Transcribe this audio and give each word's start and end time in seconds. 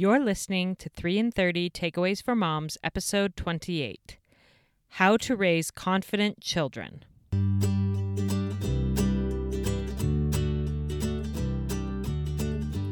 You're 0.00 0.20
listening 0.20 0.76
to 0.76 0.88
3 0.90 1.18
in 1.18 1.32
30 1.32 1.70
Takeaways 1.70 2.22
for 2.22 2.36
Moms, 2.36 2.78
episode 2.84 3.34
28 3.34 4.16
How 4.90 5.16
to 5.16 5.34
Raise 5.34 5.72
Confident 5.72 6.40
Children. 6.40 7.04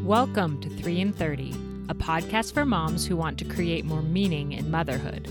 Welcome 0.04 0.60
to 0.62 0.68
3 0.68 1.00
in 1.00 1.12
30, 1.12 1.52
a 1.90 1.94
podcast 1.94 2.52
for 2.52 2.64
moms 2.64 3.06
who 3.06 3.16
want 3.16 3.38
to 3.38 3.44
create 3.44 3.84
more 3.84 4.02
meaning 4.02 4.50
in 4.50 4.68
motherhood. 4.68 5.28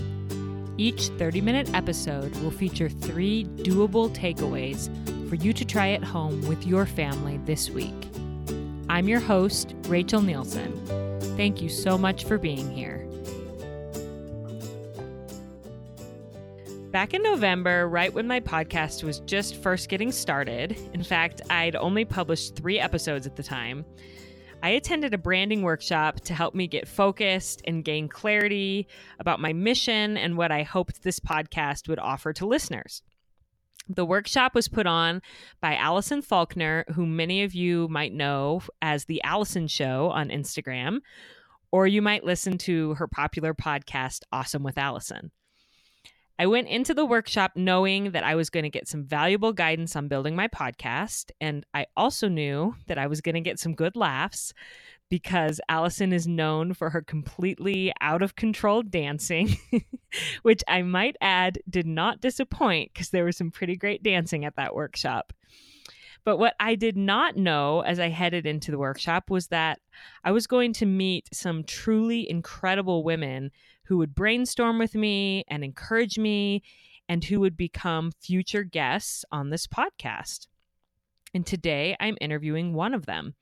Each 0.78 1.08
30 1.08 1.42
minute 1.42 1.74
episode 1.74 2.34
will 2.36 2.50
feature 2.50 2.88
three 2.88 3.44
doable 3.44 4.08
takeaways 4.16 4.88
for 5.28 5.34
you 5.34 5.52
to 5.52 5.64
try 5.66 5.90
at 5.90 6.02
home 6.02 6.40
with 6.48 6.66
your 6.66 6.86
family 6.86 7.36
this 7.44 7.68
week. 7.68 7.92
I'm 8.88 9.08
your 9.08 9.20
host, 9.20 9.74
Rachel 9.88 10.22
Nielsen. 10.22 10.72
Thank 11.36 11.60
you 11.60 11.68
so 11.68 11.98
much 11.98 12.24
for 12.24 12.38
being 12.38 12.70
here. 12.70 13.04
Back 16.92 17.12
in 17.12 17.22
November, 17.22 17.88
right 17.88 18.14
when 18.14 18.28
my 18.28 18.40
podcast 18.40 19.02
was 19.02 19.18
just 19.20 19.56
first 19.56 19.88
getting 19.88 20.12
started, 20.12 20.78
in 20.94 21.02
fact, 21.02 21.42
I'd 21.50 21.74
only 21.74 22.04
published 22.04 22.54
three 22.54 22.78
episodes 22.78 23.26
at 23.26 23.34
the 23.34 23.42
time, 23.42 23.84
I 24.62 24.70
attended 24.70 25.12
a 25.12 25.18
branding 25.18 25.62
workshop 25.62 26.20
to 26.20 26.34
help 26.34 26.54
me 26.54 26.66
get 26.66 26.88
focused 26.88 27.62
and 27.66 27.84
gain 27.84 28.08
clarity 28.08 28.88
about 29.18 29.40
my 29.40 29.52
mission 29.52 30.16
and 30.16 30.36
what 30.36 30.50
I 30.50 30.62
hoped 30.62 31.02
this 31.02 31.20
podcast 31.20 31.88
would 31.88 31.98
offer 31.98 32.32
to 32.34 32.46
listeners. 32.46 33.02
The 33.88 34.04
workshop 34.04 34.54
was 34.54 34.66
put 34.68 34.86
on 34.86 35.22
by 35.60 35.76
Allison 35.76 36.20
Faulkner, 36.20 36.84
who 36.94 37.06
many 37.06 37.44
of 37.44 37.54
you 37.54 37.86
might 37.88 38.12
know 38.12 38.62
as 38.82 39.04
The 39.04 39.22
Allison 39.22 39.68
Show 39.68 40.10
on 40.10 40.28
Instagram, 40.28 40.98
or 41.70 41.86
you 41.86 42.02
might 42.02 42.24
listen 42.24 42.58
to 42.58 42.94
her 42.94 43.06
popular 43.06 43.54
podcast, 43.54 44.22
Awesome 44.32 44.64
with 44.64 44.76
Allison. 44.76 45.30
I 46.38 46.46
went 46.46 46.68
into 46.68 46.92
the 46.92 47.06
workshop 47.06 47.52
knowing 47.54 48.10
that 48.10 48.24
I 48.24 48.34
was 48.34 48.50
going 48.50 48.64
to 48.64 48.70
get 48.70 48.88
some 48.88 49.04
valuable 49.04 49.52
guidance 49.52 49.96
on 49.96 50.08
building 50.08 50.36
my 50.36 50.48
podcast. 50.48 51.30
And 51.40 51.64
I 51.72 51.86
also 51.96 52.28
knew 52.28 52.74
that 52.88 52.98
I 52.98 53.06
was 53.06 53.22
going 53.22 53.36
to 53.36 53.40
get 53.40 53.58
some 53.58 53.74
good 53.74 53.96
laughs 53.96 54.52
because 55.08 55.60
Allison 55.68 56.12
is 56.12 56.26
known 56.26 56.74
for 56.74 56.90
her 56.90 57.00
completely 57.00 57.92
out 58.00 58.22
of 58.22 58.36
control 58.36 58.82
dancing, 58.82 59.56
which 60.42 60.62
I 60.66 60.82
might 60.82 61.16
add 61.20 61.58
did 61.68 61.86
not 61.86 62.20
disappoint 62.20 62.92
because 62.92 63.10
there 63.10 63.24
was 63.24 63.36
some 63.36 63.50
pretty 63.50 63.76
great 63.76 64.02
dancing 64.02 64.44
at 64.44 64.56
that 64.56 64.74
workshop. 64.74 65.32
But 66.24 66.38
what 66.38 66.54
I 66.58 66.74
did 66.74 66.96
not 66.96 67.36
know 67.36 67.82
as 67.82 68.00
I 68.00 68.08
headed 68.08 68.46
into 68.46 68.72
the 68.72 68.78
workshop 68.78 69.30
was 69.30 69.46
that 69.48 69.78
I 70.24 70.32
was 70.32 70.48
going 70.48 70.72
to 70.74 70.86
meet 70.86 71.28
some 71.32 71.62
truly 71.62 72.28
incredible 72.28 73.04
women 73.04 73.52
who 73.84 73.98
would 73.98 74.12
brainstorm 74.12 74.78
with 74.78 74.96
me 74.96 75.44
and 75.46 75.62
encourage 75.62 76.18
me 76.18 76.64
and 77.08 77.22
who 77.24 77.38
would 77.38 77.56
become 77.56 78.10
future 78.20 78.64
guests 78.64 79.24
on 79.30 79.50
this 79.50 79.68
podcast. 79.68 80.48
And 81.32 81.46
today 81.46 81.96
I'm 82.00 82.18
interviewing 82.20 82.74
one 82.74 82.92
of 82.92 83.06
them. 83.06 83.36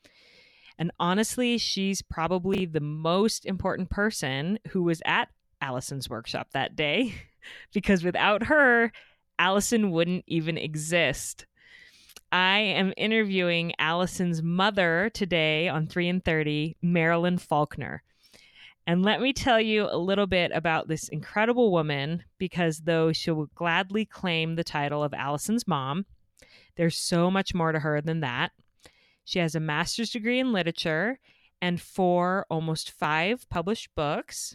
And 0.78 0.90
honestly, 0.98 1.58
she's 1.58 2.02
probably 2.02 2.66
the 2.66 2.80
most 2.80 3.46
important 3.46 3.90
person 3.90 4.58
who 4.68 4.82
was 4.82 5.00
at 5.04 5.28
Allison's 5.60 6.10
workshop 6.10 6.48
that 6.52 6.76
day 6.76 7.14
because 7.72 8.04
without 8.04 8.44
her, 8.44 8.92
Allison 9.38 9.90
wouldn't 9.90 10.24
even 10.26 10.58
exist. 10.58 11.46
I 12.32 12.58
am 12.58 12.92
interviewing 12.96 13.72
Allison's 13.78 14.42
mother 14.42 15.10
today 15.14 15.68
on 15.68 15.86
3 15.86 16.08
and 16.08 16.24
30, 16.24 16.76
Marilyn 16.82 17.38
Faulkner. 17.38 18.02
And 18.86 19.02
let 19.02 19.20
me 19.20 19.32
tell 19.32 19.60
you 19.60 19.88
a 19.90 19.96
little 19.96 20.26
bit 20.26 20.50
about 20.52 20.88
this 20.88 21.08
incredible 21.08 21.72
woman 21.72 22.24
because 22.38 22.80
though 22.80 23.12
she 23.12 23.30
will 23.30 23.48
gladly 23.54 24.04
claim 24.04 24.56
the 24.56 24.64
title 24.64 25.02
of 25.02 25.14
Allison's 25.14 25.66
mom, 25.66 26.04
there's 26.76 26.96
so 26.96 27.30
much 27.30 27.54
more 27.54 27.72
to 27.72 27.78
her 27.78 28.00
than 28.00 28.20
that. 28.20 28.52
She 29.24 29.38
has 29.38 29.54
a 29.54 29.60
master's 29.60 30.10
degree 30.10 30.38
in 30.38 30.52
literature 30.52 31.18
and 31.60 31.80
four, 31.80 32.46
almost 32.50 32.90
five 32.90 33.48
published 33.48 33.94
books. 33.94 34.54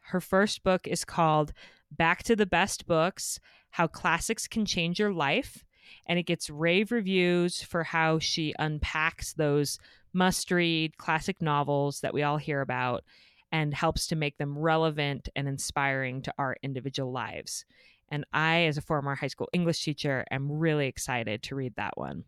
Her 0.00 0.20
first 0.20 0.62
book 0.62 0.86
is 0.86 1.04
called 1.04 1.52
Back 1.90 2.22
to 2.24 2.36
the 2.36 2.46
Best 2.46 2.86
Books 2.86 3.40
How 3.70 3.86
Classics 3.86 4.46
Can 4.46 4.66
Change 4.66 4.98
Your 4.98 5.12
Life. 5.12 5.64
And 6.06 6.18
it 6.18 6.24
gets 6.24 6.50
rave 6.50 6.92
reviews 6.92 7.62
for 7.62 7.82
how 7.82 8.18
she 8.18 8.54
unpacks 8.58 9.32
those 9.32 9.78
must 10.12 10.50
read 10.50 10.98
classic 10.98 11.40
novels 11.40 12.00
that 12.00 12.14
we 12.14 12.22
all 12.22 12.36
hear 12.36 12.60
about 12.60 13.04
and 13.52 13.74
helps 13.74 14.06
to 14.08 14.16
make 14.16 14.38
them 14.38 14.58
relevant 14.58 15.28
and 15.34 15.48
inspiring 15.48 16.22
to 16.22 16.34
our 16.38 16.56
individual 16.62 17.10
lives. 17.10 17.64
And 18.10 18.24
I, 18.32 18.62
as 18.62 18.76
a 18.76 18.82
former 18.82 19.14
high 19.14 19.28
school 19.28 19.48
English 19.52 19.82
teacher, 19.82 20.24
am 20.30 20.50
really 20.50 20.86
excited 20.86 21.42
to 21.44 21.54
read 21.54 21.74
that 21.76 21.96
one. 21.96 22.24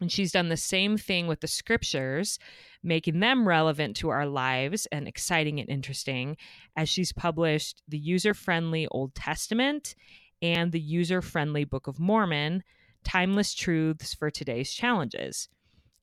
And 0.00 0.10
she's 0.10 0.32
done 0.32 0.48
the 0.48 0.56
same 0.56 0.96
thing 0.96 1.26
with 1.26 1.40
the 1.40 1.46
scriptures, 1.46 2.38
making 2.82 3.20
them 3.20 3.46
relevant 3.46 3.96
to 3.98 4.08
our 4.08 4.26
lives 4.26 4.86
and 4.90 5.06
exciting 5.06 5.60
and 5.60 5.68
interesting, 5.68 6.36
as 6.76 6.88
she's 6.88 7.12
published 7.12 7.82
the 7.86 7.98
user 7.98 8.34
friendly 8.34 8.88
Old 8.88 9.14
Testament 9.14 9.94
and 10.40 10.72
the 10.72 10.80
user 10.80 11.22
friendly 11.22 11.64
Book 11.64 11.86
of 11.86 12.00
Mormon 12.00 12.64
Timeless 13.04 13.54
Truths 13.54 14.14
for 14.14 14.30
Today's 14.30 14.72
Challenges. 14.72 15.48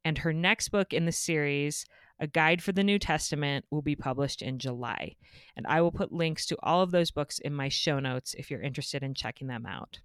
And 0.06 0.18
her 0.20 0.32
next 0.32 0.70
book 0.70 0.94
in 0.94 1.06
the 1.06 1.12
series, 1.12 1.86
A 2.20 2.28
Guide 2.28 2.64
for 2.64 2.72
the 2.72 2.84
New 2.84 3.00
Testament, 3.00 3.66
will 3.70 3.82
be 3.82 3.96
published 3.96 4.42
in 4.42 4.60
July. 4.60 5.16
And 5.58 5.68
I 5.68 5.82
will 5.82 5.92
put 5.92 6.14
links 6.14 6.46
to 6.48 6.58
all 6.64 6.82
of 6.82 6.92
those 6.92 7.12
books 7.12 7.40
in 7.40 7.54
my 7.54 7.68
show 7.70 8.00
notes 8.00 8.34
if 8.38 8.50
you're 8.50 8.62
interested 8.62 9.04
in 9.04 9.14
checking 9.14 9.48
them 9.48 9.66
out. 9.66 10.00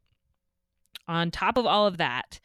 On 1.07 1.31
top 1.31 1.57
of 1.57 1.67
all 1.67 1.87
of 1.87 1.99
that, 1.99 2.41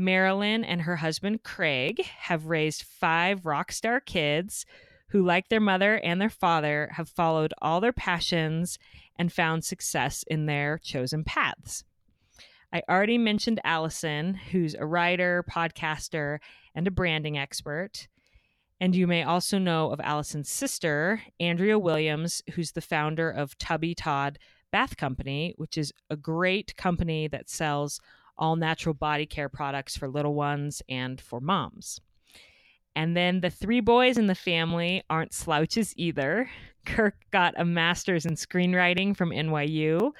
Marilyn 0.00 0.64
and 0.64 0.82
her 0.82 0.96
husband 0.96 1.42
Craig 1.42 2.04
have 2.04 2.46
raised 2.46 2.82
five 2.82 3.46
rock 3.46 3.70
star 3.70 4.00
kids 4.00 4.64
who, 5.10 5.22
like 5.22 5.48
their 5.48 5.60
mother 5.60 5.98
and 5.98 6.20
their 6.20 6.30
father, 6.30 6.90
have 6.94 7.08
followed 7.08 7.52
all 7.60 7.80
their 7.80 7.92
passions 7.92 8.78
and 9.16 9.32
found 9.32 9.64
success 9.64 10.24
in 10.26 10.46
their 10.46 10.78
chosen 10.78 11.24
paths. 11.24 11.84
I 12.72 12.82
already 12.88 13.18
mentioned 13.18 13.60
Allison, 13.64 14.34
who's 14.34 14.74
a 14.74 14.86
writer, 14.86 15.44
podcaster, 15.50 16.38
and 16.74 16.86
a 16.86 16.92
branding 16.92 17.36
expert. 17.36 18.06
And 18.80 18.94
you 18.94 19.06
may 19.06 19.24
also 19.24 19.58
know 19.58 19.90
of 19.90 20.00
Allison's 20.00 20.48
sister, 20.48 21.20
Andrea 21.38 21.78
Williams, 21.78 22.42
who's 22.54 22.72
the 22.72 22.80
founder 22.80 23.28
of 23.28 23.58
Tubby 23.58 23.94
Todd 23.94 24.38
Bath 24.70 24.96
Company, 24.96 25.52
which 25.56 25.76
is 25.76 25.92
a 26.08 26.16
great 26.16 26.76
company 26.76 27.28
that 27.28 27.50
sells 27.50 28.00
all 28.40 28.56
natural 28.56 28.94
body 28.94 29.26
care 29.26 29.48
products 29.48 29.96
for 29.96 30.08
little 30.08 30.34
ones 30.34 30.82
and 30.88 31.20
for 31.20 31.40
moms. 31.40 32.00
And 32.96 33.16
then 33.16 33.40
the 33.40 33.50
three 33.50 33.80
boys 33.80 34.18
in 34.18 34.26
the 34.26 34.34
family 34.34 35.04
aren't 35.08 35.32
slouches 35.32 35.94
either. 35.96 36.50
Kirk 36.86 37.14
got 37.30 37.54
a 37.60 37.64
master's 37.64 38.26
in 38.26 38.34
screenwriting 38.34 39.16
from 39.16 39.30
NYU. 39.30 40.12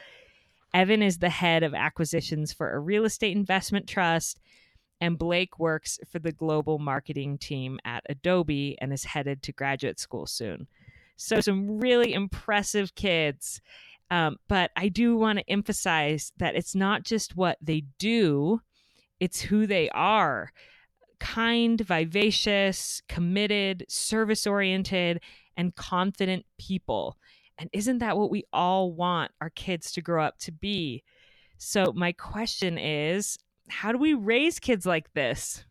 Evan 0.72 1.02
is 1.02 1.18
the 1.18 1.30
head 1.30 1.62
of 1.62 1.74
acquisitions 1.74 2.52
for 2.52 2.70
a 2.70 2.78
real 2.78 3.04
estate 3.04 3.36
investment 3.36 3.88
trust. 3.88 4.38
And 5.00 5.18
Blake 5.18 5.58
works 5.58 5.98
for 6.06 6.18
the 6.18 6.30
global 6.30 6.78
marketing 6.78 7.38
team 7.38 7.80
at 7.84 8.04
Adobe 8.08 8.76
and 8.80 8.92
is 8.92 9.04
headed 9.04 9.42
to 9.42 9.52
graduate 9.52 9.98
school 9.98 10.26
soon. 10.26 10.68
So, 11.16 11.40
some 11.40 11.80
really 11.80 12.12
impressive 12.12 12.94
kids. 12.94 13.60
Um, 14.10 14.38
but 14.48 14.70
I 14.76 14.88
do 14.88 15.16
want 15.16 15.38
to 15.38 15.50
emphasize 15.50 16.32
that 16.38 16.56
it's 16.56 16.74
not 16.74 17.04
just 17.04 17.36
what 17.36 17.58
they 17.60 17.84
do, 17.98 18.60
it's 19.20 19.40
who 19.40 19.66
they 19.66 19.88
are 19.90 20.52
kind, 21.20 21.78
vivacious, 21.82 23.02
committed, 23.06 23.84
service 23.88 24.46
oriented, 24.46 25.20
and 25.54 25.76
confident 25.76 26.46
people. 26.58 27.18
And 27.58 27.68
isn't 27.74 27.98
that 27.98 28.16
what 28.16 28.30
we 28.30 28.44
all 28.54 28.90
want 28.90 29.30
our 29.42 29.50
kids 29.50 29.92
to 29.92 30.00
grow 30.00 30.24
up 30.24 30.38
to 30.38 30.52
be? 30.52 31.04
So, 31.58 31.92
my 31.94 32.12
question 32.12 32.78
is 32.78 33.38
how 33.68 33.92
do 33.92 33.98
we 33.98 34.14
raise 34.14 34.58
kids 34.58 34.86
like 34.86 35.12
this? 35.12 35.64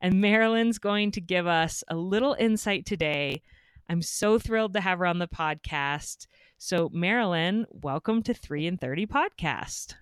And 0.00 0.20
Marilyn's 0.20 0.78
going 0.78 1.10
to 1.12 1.20
give 1.20 1.48
us 1.48 1.82
a 1.88 1.96
little 1.96 2.36
insight 2.38 2.86
today 2.86 3.42
I'm 3.88 4.02
so 4.02 4.38
thrilled 4.38 4.74
to 4.74 4.80
have 4.80 4.98
her 4.98 5.06
on 5.06 5.18
the 5.18 5.28
podcast. 5.28 6.26
So, 6.58 6.88
Marilyn, 6.90 7.66
welcome 7.70 8.22
to 8.22 8.32
3 8.32 8.66
and 8.66 8.80
30 8.80 9.06
podcast. 9.06 9.94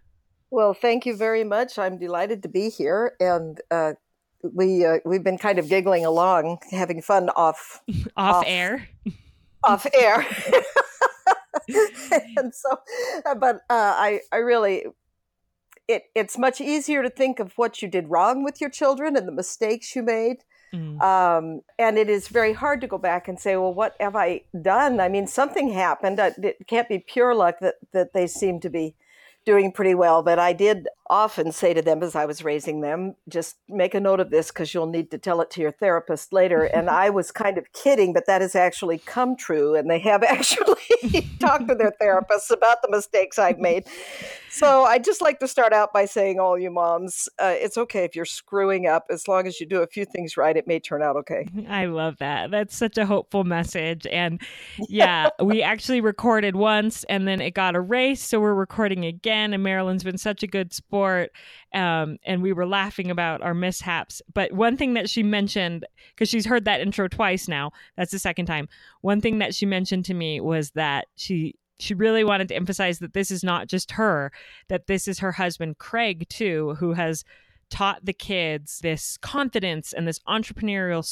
Well, 0.52 0.72
thank 0.72 1.04
you 1.04 1.16
very 1.16 1.42
much. 1.42 1.80
I'm 1.80 1.98
delighted 1.98 2.44
to 2.44 2.48
be 2.48 2.70
here. 2.70 3.16
And 3.18 3.60
uh, 3.72 3.94
we, 4.40 4.84
uh, 4.84 4.98
we've 5.04 5.24
been 5.24 5.36
kind 5.36 5.58
of 5.58 5.68
giggling 5.68 6.04
along, 6.04 6.58
having 6.70 7.02
fun 7.02 7.28
off, 7.30 7.82
off, 8.16 8.36
off 8.36 8.44
air. 8.46 8.88
Off 9.64 9.86
air. 9.94 10.26
and 12.36 12.54
so, 12.54 12.78
uh, 13.24 13.34
but 13.34 13.56
uh, 13.70 13.94
I, 13.96 14.20
I 14.30 14.36
really, 14.36 14.84
it, 15.88 16.02
it's 16.14 16.36
much 16.36 16.60
easier 16.60 17.02
to 17.02 17.08
think 17.08 17.40
of 17.40 17.54
what 17.56 17.80
you 17.80 17.88
did 17.88 18.10
wrong 18.10 18.44
with 18.44 18.60
your 18.60 18.68
children 18.68 19.16
and 19.16 19.26
the 19.26 19.32
mistakes 19.32 19.96
you 19.96 20.02
made. 20.02 20.44
Mm. 20.74 21.00
Um, 21.00 21.62
and 21.78 21.96
it 21.96 22.10
is 22.10 22.28
very 22.28 22.52
hard 22.52 22.80
to 22.80 22.86
go 22.86 22.98
back 22.98 23.28
and 23.28 23.38
say, 23.38 23.56
well, 23.56 23.72
what 23.72 23.94
have 24.00 24.16
I 24.16 24.42
done? 24.60 24.98
I 24.98 25.08
mean, 25.08 25.26
something 25.26 25.70
happened. 25.70 26.18
It 26.18 26.66
can't 26.66 26.88
be 26.88 26.98
pure 26.98 27.34
luck 27.34 27.60
that, 27.60 27.76
that 27.92 28.12
they 28.12 28.26
seem 28.26 28.60
to 28.60 28.68
be 28.68 28.96
doing 29.44 29.72
pretty 29.72 29.94
well. 29.94 30.22
But 30.22 30.38
I 30.38 30.52
did 30.52 30.88
often 31.10 31.52
say 31.52 31.74
to 31.74 31.82
them 31.82 32.02
as 32.02 32.16
I 32.16 32.24
was 32.24 32.42
raising 32.42 32.80
them, 32.80 33.14
just 33.28 33.56
make 33.68 33.94
a 33.94 34.00
note 34.00 34.20
of 34.20 34.30
this 34.30 34.48
because 34.48 34.72
you'll 34.72 34.86
need 34.86 35.10
to 35.10 35.18
tell 35.18 35.40
it 35.40 35.50
to 35.50 35.60
your 35.60 35.72
therapist 35.72 36.32
later. 36.32 36.64
and 36.74 36.88
I 36.88 37.10
was 37.10 37.30
kind 37.30 37.58
of 37.58 37.72
kidding, 37.72 38.12
but 38.12 38.26
that 38.26 38.40
has 38.40 38.54
actually 38.54 38.98
come 38.98 39.36
true. 39.36 39.74
And 39.74 39.90
they 39.90 39.98
have 40.00 40.22
actually 40.28 41.30
talked 41.38 41.68
to 41.68 41.74
their 41.74 41.92
therapists 42.00 42.50
about 42.50 42.82
the 42.82 42.90
mistakes 42.90 43.38
I've 43.38 43.58
made. 43.58 43.84
So 44.50 44.84
I 44.84 45.00
just 45.00 45.20
like 45.20 45.40
to 45.40 45.48
start 45.48 45.72
out 45.72 45.92
by 45.92 46.04
saying, 46.04 46.38
all 46.38 46.56
you 46.56 46.70
moms, 46.70 47.28
uh, 47.40 47.54
it's 47.56 47.76
okay 47.76 48.04
if 48.04 48.14
you're 48.14 48.24
screwing 48.24 48.86
up. 48.86 49.06
As 49.10 49.26
long 49.26 49.48
as 49.48 49.58
you 49.58 49.66
do 49.66 49.82
a 49.82 49.86
few 49.86 50.04
things 50.04 50.36
right, 50.36 50.56
it 50.56 50.68
may 50.68 50.78
turn 50.78 51.02
out 51.02 51.16
okay. 51.16 51.48
I 51.68 51.86
love 51.86 52.18
that. 52.18 52.52
That's 52.52 52.76
such 52.76 52.96
a 52.96 53.04
hopeful 53.04 53.42
message. 53.42 54.06
And 54.06 54.40
yeah, 54.88 55.30
we 55.42 55.62
actually 55.62 56.00
recorded 56.00 56.54
once 56.54 57.02
and 57.04 57.26
then 57.26 57.40
it 57.40 57.54
got 57.54 57.74
erased. 57.74 58.30
So 58.30 58.38
we're 58.38 58.54
recording 58.54 59.04
again. 59.04 59.33
And 59.34 59.52
Marilyn's 59.64 60.04
been 60.04 60.16
such 60.16 60.44
a 60.44 60.46
good 60.46 60.72
sport. 60.72 61.32
Um, 61.74 62.18
and 62.24 62.40
we 62.40 62.52
were 62.52 62.66
laughing 62.66 63.10
about 63.10 63.42
our 63.42 63.52
mishaps. 63.52 64.22
But 64.32 64.52
one 64.52 64.76
thing 64.76 64.94
that 64.94 65.10
she 65.10 65.24
mentioned, 65.24 65.84
because 66.14 66.28
she's 66.28 66.46
heard 66.46 66.64
that 66.66 66.80
intro 66.80 67.08
twice 67.08 67.48
now, 67.48 67.72
that's 67.96 68.12
the 68.12 68.20
second 68.20 68.46
time. 68.46 68.68
One 69.00 69.20
thing 69.20 69.40
that 69.40 69.52
she 69.52 69.66
mentioned 69.66 70.04
to 70.04 70.14
me 70.14 70.40
was 70.40 70.70
that 70.72 71.06
she 71.16 71.56
she 71.80 71.94
really 71.94 72.22
wanted 72.22 72.46
to 72.46 72.54
emphasize 72.54 73.00
that 73.00 73.14
this 73.14 73.32
is 73.32 73.42
not 73.42 73.66
just 73.66 73.90
her, 73.90 74.30
that 74.68 74.86
this 74.86 75.08
is 75.08 75.18
her 75.18 75.32
husband, 75.32 75.78
Craig, 75.78 76.28
too, 76.28 76.76
who 76.78 76.92
has 76.92 77.24
taught 77.68 78.04
the 78.04 78.12
kids 78.12 78.78
this 78.84 79.16
confidence 79.16 79.92
and 79.92 80.06
this 80.06 80.20
entrepreneurial 80.28 81.04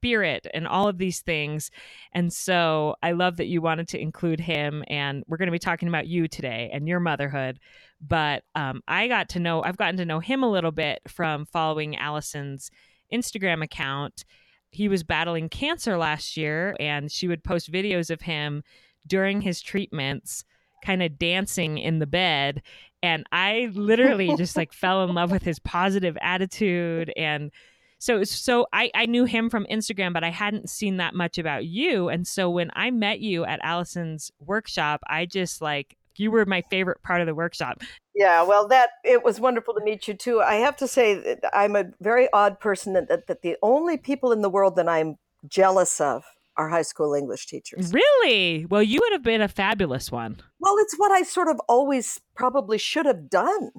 spirit 0.00 0.46
and 0.54 0.66
all 0.66 0.88
of 0.88 0.96
these 0.96 1.20
things. 1.20 1.70
And 2.14 2.32
so 2.32 2.96
I 3.02 3.12
love 3.12 3.36
that 3.36 3.48
you 3.48 3.60
wanted 3.60 3.86
to 3.88 4.00
include 4.00 4.40
him. 4.40 4.82
And 4.88 5.22
we're 5.28 5.36
going 5.36 5.48
to 5.48 5.52
be 5.52 5.58
talking 5.58 5.88
about 5.88 6.06
you 6.06 6.26
today 6.26 6.70
and 6.72 6.88
your 6.88 7.00
motherhood. 7.00 7.60
But 8.00 8.44
um, 8.54 8.80
I 8.88 9.08
got 9.08 9.28
to 9.30 9.40
know, 9.40 9.62
I've 9.62 9.76
gotten 9.76 9.98
to 9.98 10.06
know 10.06 10.20
him 10.20 10.42
a 10.42 10.50
little 10.50 10.72
bit 10.72 11.00
from 11.06 11.44
following 11.44 11.96
Allison's 11.96 12.70
Instagram 13.12 13.62
account. 13.62 14.24
He 14.70 14.88
was 14.88 15.02
battling 15.02 15.50
cancer 15.50 15.98
last 15.98 16.34
year, 16.34 16.74
and 16.80 17.12
she 17.12 17.28
would 17.28 17.44
post 17.44 17.70
videos 17.70 18.08
of 18.08 18.22
him 18.22 18.62
during 19.06 19.42
his 19.42 19.60
treatments 19.60 20.44
kind 20.82 21.02
of 21.02 21.18
dancing 21.18 21.76
in 21.76 21.98
the 21.98 22.06
bed 22.06 22.62
and 23.02 23.26
i 23.32 23.70
literally 23.74 24.34
just 24.36 24.56
like 24.56 24.72
fell 24.72 25.04
in 25.04 25.14
love 25.14 25.30
with 25.30 25.42
his 25.42 25.58
positive 25.58 26.16
attitude 26.22 27.12
and 27.18 27.50
so 28.00 28.24
so 28.24 28.66
I, 28.72 28.90
I 28.94 29.06
knew 29.06 29.24
him 29.24 29.48
from 29.48 29.66
instagram 29.70 30.12
but 30.12 30.24
i 30.24 30.30
hadn't 30.30 30.68
seen 30.68 30.96
that 30.96 31.14
much 31.14 31.38
about 31.38 31.66
you. 31.66 32.08
And 32.08 32.26
so 32.26 32.50
when 32.50 32.70
i 32.74 32.90
met 32.90 33.20
you 33.20 33.44
at 33.44 33.60
allison's 33.62 34.32
workshop 34.40 35.00
i 35.06 35.26
just 35.26 35.62
like 35.62 35.96
you 36.16 36.30
were 36.30 36.44
my 36.44 36.62
favorite 36.70 37.02
part 37.02 37.22
of 37.22 37.26
the 37.26 37.34
workshop. 37.34 37.82
Yeah 38.14 38.42
well 38.42 38.66
that 38.68 38.90
it 39.04 39.22
was 39.22 39.38
wonderful 39.38 39.72
to 39.74 39.80
meet 39.80 40.08
you 40.08 40.14
too. 40.14 40.40
I 40.40 40.56
have 40.56 40.76
to 40.78 40.88
say 40.88 41.14
that 41.14 41.44
i'm 41.54 41.76
a 41.76 41.84
very 42.00 42.28
odd 42.32 42.58
person 42.58 42.94
that, 42.94 43.08
that, 43.08 43.28
that 43.28 43.42
the 43.42 43.56
only 43.62 43.96
people 43.96 44.32
in 44.32 44.42
the 44.42 44.50
world 44.50 44.76
that 44.76 44.88
i'm 44.88 45.16
jealous 45.48 46.00
of 46.00 46.24
our 46.60 46.68
high 46.68 46.82
school 46.82 47.14
English 47.14 47.46
teachers. 47.46 47.92
Really? 47.92 48.66
Well, 48.66 48.82
you 48.82 49.00
would 49.02 49.12
have 49.12 49.22
been 49.22 49.40
a 49.40 49.48
fabulous 49.48 50.12
one. 50.12 50.36
Well, 50.58 50.74
it's 50.78 50.94
what 50.98 51.10
I 51.10 51.22
sort 51.22 51.48
of 51.48 51.58
always 51.68 52.20
probably 52.36 52.76
should 52.76 53.06
have 53.06 53.30
done. 53.30 53.70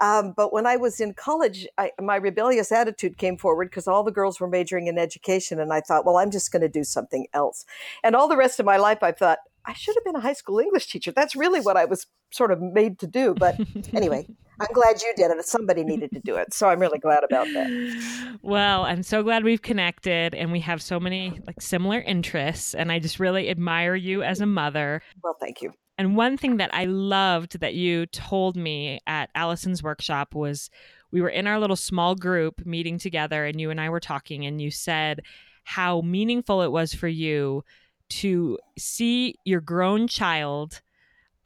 Um, 0.00 0.32
but 0.36 0.52
when 0.52 0.64
I 0.64 0.76
was 0.76 1.00
in 1.00 1.12
college, 1.12 1.66
I, 1.76 1.90
my 2.00 2.16
rebellious 2.16 2.70
attitude 2.70 3.18
came 3.18 3.36
forward 3.36 3.68
because 3.68 3.88
all 3.88 4.04
the 4.04 4.12
girls 4.12 4.38
were 4.38 4.48
majoring 4.48 4.86
in 4.86 4.96
education. 4.96 5.58
And 5.58 5.72
I 5.72 5.80
thought, 5.80 6.06
well, 6.06 6.18
I'm 6.18 6.30
just 6.30 6.52
going 6.52 6.62
to 6.62 6.68
do 6.68 6.84
something 6.84 7.26
else. 7.34 7.66
And 8.04 8.14
all 8.14 8.28
the 8.28 8.36
rest 8.36 8.60
of 8.60 8.66
my 8.66 8.76
life, 8.76 9.02
I 9.02 9.10
thought, 9.10 9.40
I 9.66 9.74
should 9.74 9.94
have 9.94 10.04
been 10.04 10.16
a 10.16 10.20
high 10.20 10.32
school 10.32 10.58
English 10.58 10.86
teacher. 10.86 11.12
That's 11.12 11.36
really 11.36 11.60
what 11.60 11.76
I 11.76 11.84
was 11.84 12.06
sort 12.32 12.50
of 12.50 12.60
made 12.60 12.98
to 13.00 13.06
do. 13.06 13.34
But 13.34 13.58
anyway, 13.92 14.26
I'm 14.60 14.72
glad 14.72 15.00
you 15.02 15.12
did 15.16 15.30
it. 15.30 15.44
Somebody 15.46 15.84
needed 15.84 16.10
to 16.12 16.20
do 16.20 16.36
it. 16.36 16.52
So 16.54 16.68
I'm 16.68 16.80
really 16.80 16.98
glad 16.98 17.24
about 17.24 17.46
that. 17.54 18.38
Well, 18.42 18.84
I'm 18.84 19.02
so 19.02 19.22
glad 19.22 19.44
we've 19.44 19.60
connected 19.60 20.34
and 20.34 20.50
we 20.50 20.60
have 20.60 20.80
so 20.80 20.98
many 20.98 21.40
like 21.46 21.60
similar 21.60 22.00
interests. 22.00 22.74
And 22.74 22.90
I 22.90 22.98
just 22.98 23.20
really 23.20 23.50
admire 23.50 23.94
you 23.94 24.22
as 24.22 24.40
a 24.40 24.46
mother. 24.46 25.02
Well, 25.22 25.36
thank 25.38 25.60
you. 25.60 25.72
And 25.98 26.16
one 26.16 26.38
thing 26.38 26.56
that 26.56 26.74
I 26.74 26.86
loved 26.86 27.60
that 27.60 27.74
you 27.74 28.06
told 28.06 28.56
me 28.56 29.00
at 29.06 29.28
Allison's 29.34 29.82
workshop 29.82 30.34
was 30.34 30.70
we 31.10 31.20
were 31.20 31.28
in 31.28 31.46
our 31.46 31.60
little 31.60 31.76
small 31.76 32.14
group 32.14 32.64
meeting 32.64 32.98
together 32.98 33.44
and 33.44 33.60
you 33.60 33.70
and 33.70 33.80
I 33.80 33.90
were 33.90 34.00
talking 34.00 34.46
and 34.46 34.60
you 34.60 34.70
said 34.70 35.20
how 35.64 36.00
meaningful 36.00 36.62
it 36.62 36.72
was 36.72 36.94
for 36.94 37.08
you 37.08 37.62
to 38.10 38.58
see 38.78 39.36
your 39.44 39.60
grown 39.60 40.06
child 40.08 40.82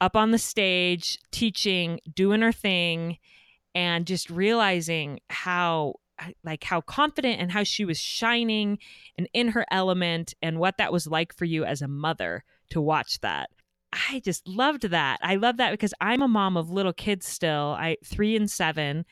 up 0.01 0.15
on 0.15 0.31
the 0.31 0.37
stage 0.37 1.17
teaching, 1.31 1.99
doing 2.13 2.41
her 2.41 2.51
thing, 2.51 3.17
and 3.73 4.05
just 4.05 4.29
realizing 4.29 5.19
how 5.29 5.95
like 6.43 6.63
how 6.63 6.79
confident 6.81 7.41
and 7.41 7.51
how 7.51 7.63
she 7.63 7.83
was 7.83 7.99
shining 7.99 8.79
and 9.17 9.27
in 9.33 9.49
her 9.49 9.65
element 9.69 10.33
and 10.41 10.59
what 10.59 10.77
that 10.77 10.93
was 10.93 11.07
like 11.07 11.35
for 11.35 11.43
you 11.43 11.65
as 11.65 11.81
a 11.81 11.87
mother 11.87 12.43
to 12.69 12.79
watch 12.79 13.19
that. 13.19 13.49
I 13.91 14.21
just 14.23 14.47
loved 14.47 14.83
that. 14.83 15.19
I 15.21 15.35
love 15.35 15.57
that 15.57 15.71
because 15.71 15.93
I'm 15.99 16.21
a 16.21 16.27
mom 16.27 16.55
of 16.55 16.69
little 16.69 16.93
kids 16.93 17.27
still. 17.27 17.75
I 17.77 17.97
3 18.05 18.35
and 18.37 18.49
7 18.49 19.05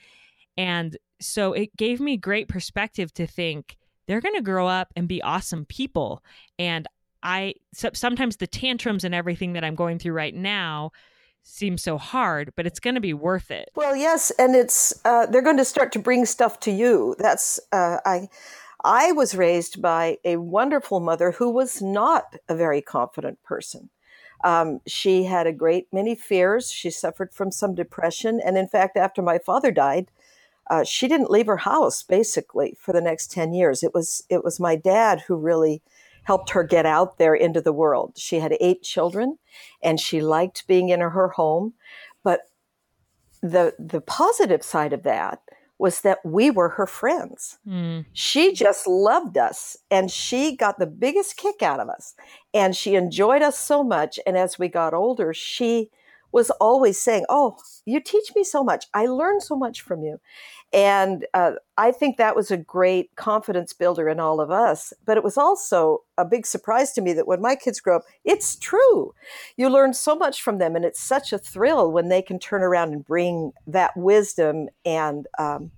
and 0.58 0.98
so 1.20 1.54
it 1.54 1.76
gave 1.78 2.00
me 2.00 2.18
great 2.18 2.48
perspective 2.48 3.14
to 3.16 3.26
think 3.26 3.78
they're 4.08 4.22
going 4.22 4.36
to 4.36 4.42
grow 4.42 4.68
up 4.68 4.92
and 4.96 5.08
be 5.08 5.22
awesome 5.22 5.66
people 5.66 6.22
and 6.60 6.88
I 7.24 7.56
so, 7.74 7.90
sometimes 7.94 8.38
the 8.38 8.48
tantrums 8.48 9.04
and 9.04 9.16
everything 9.16 9.54
that 9.54 9.64
I'm 9.64 9.75
going 9.75 9.98
through 9.98 10.13
right 10.13 10.36
now 10.36 10.92
seem 11.42 11.77
so 11.77 11.98
hard, 11.98 12.53
but 12.56 12.68
it's 12.68 12.80
going 12.80 12.96
to 12.96 13.01
be 13.01 13.13
worth 13.13 13.51
it. 13.51 13.70
Well, 13.75 13.96
yes, 13.96 14.32
and 14.38 14.56
it's 14.56 14.94
uh, 15.06 15.25
they're 15.25 15.42
going 15.42 15.58
to 15.58 15.65
start 15.65 15.92
to 15.94 16.00
bring 16.00 16.25
stuff 16.25 16.60
to 16.62 16.72
you. 16.72 17.15
That's 17.18 17.60
uh, 17.72 17.98
I. 18.06 18.27
I 18.86 19.13
was 19.13 19.34
raised 19.34 19.82
by 19.82 20.18
a 20.25 20.36
wonderful 20.36 21.00
mother 21.00 21.32
who 21.32 21.50
was 21.50 21.82
not 21.82 22.36
a 22.50 22.56
very 22.56 22.82
confident 22.82 23.42
person. 23.42 23.89
Um, 24.44 24.82
she 24.86 25.24
had 25.24 25.48
a 25.48 25.53
great 25.53 25.88
many 25.94 26.15
fears. 26.15 26.70
She 26.70 26.89
suffered 26.89 27.34
from 27.34 27.50
some 27.50 27.75
depression, 27.75 28.42
and 28.46 28.58
in 28.58 28.68
fact, 28.68 28.98
after 28.98 29.22
my 29.22 29.39
father 29.39 29.72
died, 29.72 30.12
uh, 30.70 30.84
she 30.84 31.08
didn't 31.08 31.32
leave 31.32 31.46
her 31.46 31.58
house 31.58 32.03
basically 32.03 32.75
for 32.77 32.92
the 32.92 33.00
next 33.00 33.32
ten 33.32 33.53
years. 33.53 33.84
It 33.84 33.94
was 33.94 34.24
it 34.27 34.44
was 34.44 34.60
my 34.60 34.75
dad 34.75 35.22
who 35.27 35.38
really 35.38 35.82
helped 36.24 36.51
her 36.51 36.63
get 36.63 36.86
out 36.86 37.18
there 37.18 37.36
into 37.36 37.62
the 37.62 37.74
world. 37.74 38.13
She 38.18 38.39
had 38.39 38.58
eight 38.60 38.82
children 38.82 39.38
and 39.82 40.00
she 40.00 40.22
liked 40.22 40.68
being 40.68 40.89
in 40.89 41.00
her 41.00 41.30
home. 41.30 41.74
But 42.24 42.42
the, 43.42 43.75
the 43.77 44.01
positive 44.01 44.63
side 44.63 44.94
of 44.94 45.03
that 45.03 45.42
was 45.77 46.01
that 46.01 46.20
we 46.24 46.50
were 46.50 46.70
her 46.70 46.88
friends. 46.88 47.58
Mm. 47.68 48.06
She 48.13 48.53
just 48.53 48.88
loved 48.88 49.38
us 49.38 49.75
and 49.92 50.10
she 50.10 50.56
got 50.56 50.80
the 50.80 50.88
biggest 50.88 51.36
kick 51.36 51.62
out 51.62 51.80
of 51.80 51.89
us. 51.89 52.13
And 52.53 52.75
she 52.75 52.96
enjoyed 52.96 53.42
us 53.42 53.58
so 53.60 53.84
much. 53.84 54.20
And 54.25 54.38
as 54.38 54.58
we 54.58 54.70
got 54.70 54.94
older, 54.94 55.34
she 55.34 55.89
was 56.34 56.50
always 56.52 57.00
saying, 57.00 57.25
Oh, 57.30 57.58
you 57.86 58.02
teach 58.02 58.36
me 58.36 58.44
so 58.44 58.63
much. 58.63 58.86
I 58.94 59.06
learn 59.06 59.40
so 59.40 59.56
much 59.56 59.82
from 59.82 60.04
you. 60.04 60.20
And 60.74 61.28
uh, 61.36 61.54
I 61.78 61.92
think 61.92 62.18
that 62.18 62.36
was 62.36 62.50
a 62.50 62.58
great 62.58 63.16
confidence 63.16 63.74
builder 63.74 64.10
in 64.10 64.20
all 64.20 64.42
of 64.42 64.50
us. 64.50 64.92
But 65.06 65.18
it 65.18 65.24
was 65.24 65.38
also 65.38 66.00
a 66.18 66.25
big 66.25 66.48
surprise 66.48 66.94
to 66.94 67.02
me 67.02 67.13
that 67.13 67.28
when 67.28 67.42
my 67.42 67.56
kids 67.56 67.80
grow 67.80 67.98
up, 67.98 68.04
it's 68.25 68.56
true. 68.56 69.13
You 69.56 69.70
learn 69.70 69.94
so 69.94 70.16
much 70.16 70.42
from 70.42 70.58
them. 70.58 70.75
And 70.75 70.84
it's 70.84 71.00
such 71.00 71.32
a 71.32 71.38
thrill 71.38 71.92
when 71.92 72.10
they 72.10 72.24
can 72.24 72.40
turn 72.40 72.63
around 72.63 72.92
and 72.94 73.06
bring 73.06 73.54
that 73.68 73.96
wisdom 73.96 74.70
and 74.84 75.28
um, 75.38 75.72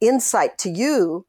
insight 0.00 0.56
to 0.58 0.70
you 0.70 1.26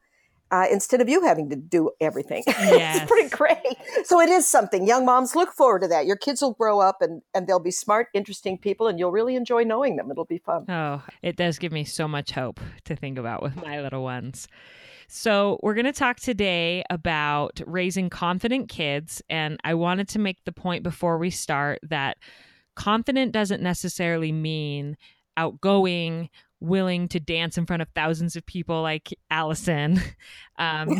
uh, 0.51 0.65
instead 0.71 1.01
of 1.01 1.09
you 1.09 1.21
having 1.23 1.49
to 1.49 1.55
do 1.55 1.91
everything. 2.01 2.43
Yes. 2.47 2.97
it's 3.01 3.11
pretty 3.11 3.29
great. 3.29 3.77
So 4.05 4.19
it 4.19 4.29
is 4.29 4.47
something. 4.47 4.87
Young 4.87 5.05
moms 5.05 5.35
look 5.35 5.53
forward 5.53 5.81
to 5.81 5.87
that. 5.89 6.05
Your 6.05 6.15
kids 6.15 6.41
will 6.41 6.53
grow 6.53 6.79
up 6.79 7.01
and, 7.01 7.21
and 7.33 7.47
they'll 7.47 7.59
be 7.59 7.71
smart, 7.71 8.07
interesting 8.13 8.57
people, 8.57 8.87
and 8.87 8.99
you'll 8.99 9.11
really 9.11 9.35
enjoy 9.35 9.63
knowing 9.63 9.95
them. 9.95 10.09
It'll 10.11 10.25
be 10.25 10.39
fun. 10.39 10.65
Oh, 10.69 11.03
it 11.21 11.35
does 11.35 11.59
give 11.59 11.71
me 11.71 11.83
so 11.83 12.07
much 12.07 12.31
hope 12.31 12.59
to 12.85 12.95
think 12.95 13.17
about 13.17 13.41
with 13.41 13.55
my 13.55 13.81
little 13.81 14.03
ones. 14.03 14.47
So, 15.11 15.59
we're 15.63 15.73
going 15.73 15.85
to 15.85 15.91
talk 15.91 16.19
today 16.19 16.83
about 16.91 17.61
raising 17.65 18.11
confident 18.11 18.69
kids. 18.69 19.23
And 19.27 19.59
I 19.63 19.73
wanted 19.73 20.07
to 20.09 20.19
make 20.19 20.43
the 20.45 20.51
point 20.51 20.83
before 20.83 21.17
we 21.17 21.31
start 21.31 21.79
that 21.89 22.17
confident 22.75 23.31
doesn't 23.31 23.63
necessarily 23.63 24.31
mean 24.31 24.97
outgoing, 25.35 26.29
willing 26.61 27.07
to 27.07 27.19
dance 27.19 27.57
in 27.57 27.65
front 27.65 27.81
of 27.81 27.87
thousands 27.95 28.35
of 28.35 28.45
people 28.45 28.81
like 28.81 29.17
Allison. 29.29 30.01
Um, 30.57 30.89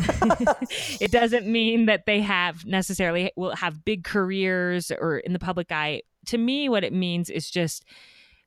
it 1.02 1.12
doesn't 1.12 1.46
mean 1.46 1.84
that 1.84 2.06
they 2.06 2.22
have 2.22 2.64
necessarily 2.64 3.30
will 3.36 3.54
have 3.54 3.84
big 3.84 4.04
careers 4.04 4.90
or 4.90 5.18
in 5.18 5.34
the 5.34 5.38
public 5.38 5.70
eye. 5.70 6.00
To 6.28 6.38
me, 6.38 6.70
what 6.70 6.82
it 6.82 6.94
means 6.94 7.28
is 7.28 7.50
just 7.50 7.84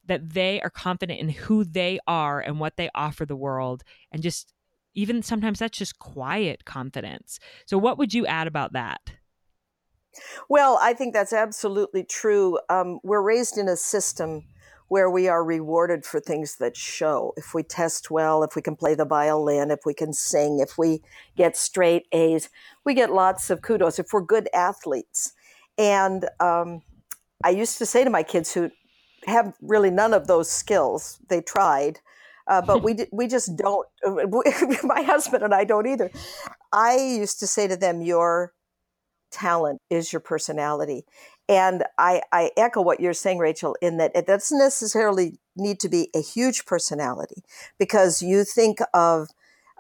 that 0.08 0.34
they 0.34 0.60
are 0.62 0.72
confident 0.72 1.20
in 1.20 1.30
who 1.30 1.66
they 1.66 2.00
are 2.08 2.42
and 2.42 2.60
what 2.60 2.78
they 2.78 2.90
offer 2.96 3.28
the 3.28 3.36
world 3.36 3.84
and 4.12 4.24
just 4.24 4.54
even 4.96 5.22
sometimes 5.22 5.60
that's 5.60 5.78
just 5.78 6.00
quiet 6.00 6.66
confidence. 6.66 7.40
So 7.68 7.78
what 7.78 8.00
would 8.00 8.16
you 8.16 8.26
add 8.26 8.48
about 8.48 8.74
that? 8.74 9.02
Well, 10.50 10.80
I 10.82 10.94
think 10.94 11.14
that's 11.14 11.34
absolutely 11.34 12.04
true. 12.04 12.60
Um, 12.70 13.00
we're 13.04 13.22
raised 13.22 13.58
in 13.58 13.68
a 13.68 13.76
system 13.76 14.46
where 14.88 15.10
we 15.10 15.28
are 15.28 15.44
rewarded 15.44 16.06
for 16.06 16.20
things 16.20 16.58
that 16.58 16.78
show. 16.78 17.34
If 17.38 17.54
we 17.54 17.64
test 17.64 18.12
well, 18.12 18.44
if 18.44 18.56
we 18.56 18.62
can 18.62 18.76
play 18.76 18.96
the 18.96 19.06
violin, 19.06 19.72
if 19.72 19.82
we 19.86 19.94
can 19.94 20.14
sing, 20.14 20.60
if 20.60 20.78
we 20.78 21.02
get 21.36 21.58
straight 21.58 22.08
A's, 22.12 22.50
we 22.86 22.94
get 22.94 23.12
lots 23.12 23.50
of 23.50 23.62
kudos 23.62 24.00
if 24.00 24.08
we're 24.14 24.22
good 24.22 24.50
athletes. 24.54 25.34
And 25.78 26.28
um, 26.40 26.82
I 27.44 27.50
used 27.50 27.78
to 27.80 27.86
say 27.86 28.04
to 28.04 28.10
my 28.10 28.24
kids 28.24 28.54
who 28.54 28.72
have 29.26 29.54
really 29.62 29.90
none 29.90 30.14
of 30.14 30.28
those 30.28 30.50
skills, 30.50 31.20
they 31.30 31.42
tried, 31.42 32.00
uh, 32.48 32.62
but 32.62 32.84
we 32.84 32.98
we 33.12 33.28
just 33.28 33.56
don't. 33.56 33.88
my 34.84 35.02
husband 35.02 35.44
and 35.44 35.54
I 35.54 35.64
don't 35.64 35.88
either. 35.88 36.12
I 36.72 36.98
used 36.98 37.40
to 37.40 37.48
say 37.48 37.68
to 37.68 37.78
them, 37.78 38.02
"Your 38.02 38.54
talent 39.32 39.82
is 39.90 40.12
your 40.12 40.20
personality," 40.20 41.06
And 41.50 41.84
I, 41.98 42.22
I 42.32 42.52
echo 42.56 42.82
what 42.82 43.00
you're 43.00 43.14
saying, 43.14 43.38
Rachel, 43.38 43.76
in 43.82 43.98
that 43.98 44.12
it 44.16 44.28
doesn't 44.28 44.58
necessarily 44.58 45.40
need 45.56 45.80
to 45.82 45.90
be 45.90 46.10
a 46.16 46.22
huge 46.22 46.66
personality 46.66 47.44
because 47.78 48.22
you 48.22 48.44
think 48.44 48.80
of 48.94 49.28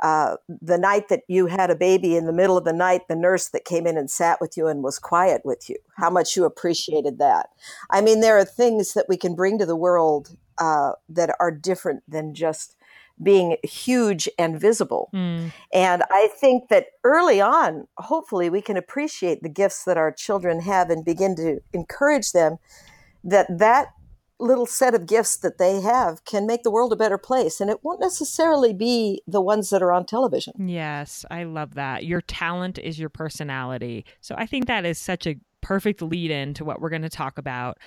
uh, 0.01 0.36
the 0.48 0.77
night 0.77 1.08
that 1.08 1.22
you 1.29 1.48
had 1.48 1.70
a 1.70 1.75
baby 1.75 2.17
in 2.17 2.25
the 2.25 2.34
middle 2.34 2.58
of 2.58 2.65
the 2.65 2.74
night, 2.74 3.08
the 3.08 3.15
nurse 3.15 3.48
that 3.50 3.63
came 3.63 3.88
in 3.88 3.98
and 3.98 4.12
sat 4.12 4.41
with 4.41 4.58
you 4.58 4.67
and 4.67 4.84
was 4.84 5.00
quiet 5.00 5.41
with 5.46 5.70
you, 5.70 5.77
how 5.96 6.10
much 6.10 6.36
you 6.36 6.43
appreciated 6.43 7.20
that. 7.20 7.48
I 7.89 8.01
mean, 8.01 8.20
there 8.20 8.38
are 8.38 8.43
things 8.43 8.93
that 8.96 9.05
we 9.08 9.15
can 9.15 9.34
bring 9.34 9.58
to 9.60 9.65
the 9.65 9.77
world 9.77 10.36
uh, 10.58 10.91
that 11.08 11.34
are 11.39 11.51
different 11.51 12.03
than 12.08 12.34
just 12.34 12.75
being 13.22 13.58
huge 13.63 14.27
and 14.39 14.60
visible. 14.60 15.10
Mm. 15.13 15.51
And 15.72 16.03
I 16.10 16.29
think 16.39 16.70
that 16.70 16.88
early 17.03 17.39
on, 17.39 17.88
hopefully, 17.98 18.50
we 18.50 18.62
can 18.62 18.77
appreciate 18.77 19.43
the 19.43 19.50
gifts 19.50 19.84
that 19.84 19.98
our 19.98 20.12
children 20.12 20.62
have 20.62 20.89
and 20.89 21.05
begin 21.05 21.36
to 21.36 21.60
encourage 21.74 22.32
them 22.32 22.58
that 23.24 23.48
that 23.58 23.89
little 24.39 24.65
set 24.65 24.93
of 24.93 25.05
gifts 25.05 25.38
that 25.38 25.58
they 25.58 25.79
have 25.79 26.25
can 26.25 26.46
make 26.46 26.63
the 26.63 26.72
world 26.72 26.91
a 26.91 26.98
better 26.98 27.17
place. 27.17 27.62
And 27.62 27.70
it 27.70 27.84
won't 27.84 28.01
necessarily 28.01 28.74
be 28.74 29.22
the 29.25 29.41
ones 29.41 29.70
that 29.70 29.82
are 29.82 29.91
on 29.91 30.05
television. 30.05 30.67
Yes, 30.67 31.25
I 31.32 31.43
love 31.43 31.75
that. 31.75 32.05
Your 32.05 32.22
talent 32.22 32.77
is 32.77 33.00
your 33.00 33.10
personality. 33.10 34.05
So 34.22 34.36
I 34.38 34.46
think 34.46 34.67
that 34.67 34.86
is 34.86 34.98
such 35.00 35.25
a 35.27 35.38
perfect 35.62 36.01
lead 36.01 36.29
in 36.29 36.53
to 36.55 36.65
what 36.65 36.82
we're 36.82 36.89
going 36.89 37.03
to 37.03 37.10
talk 37.10 37.38
about. 37.38 37.77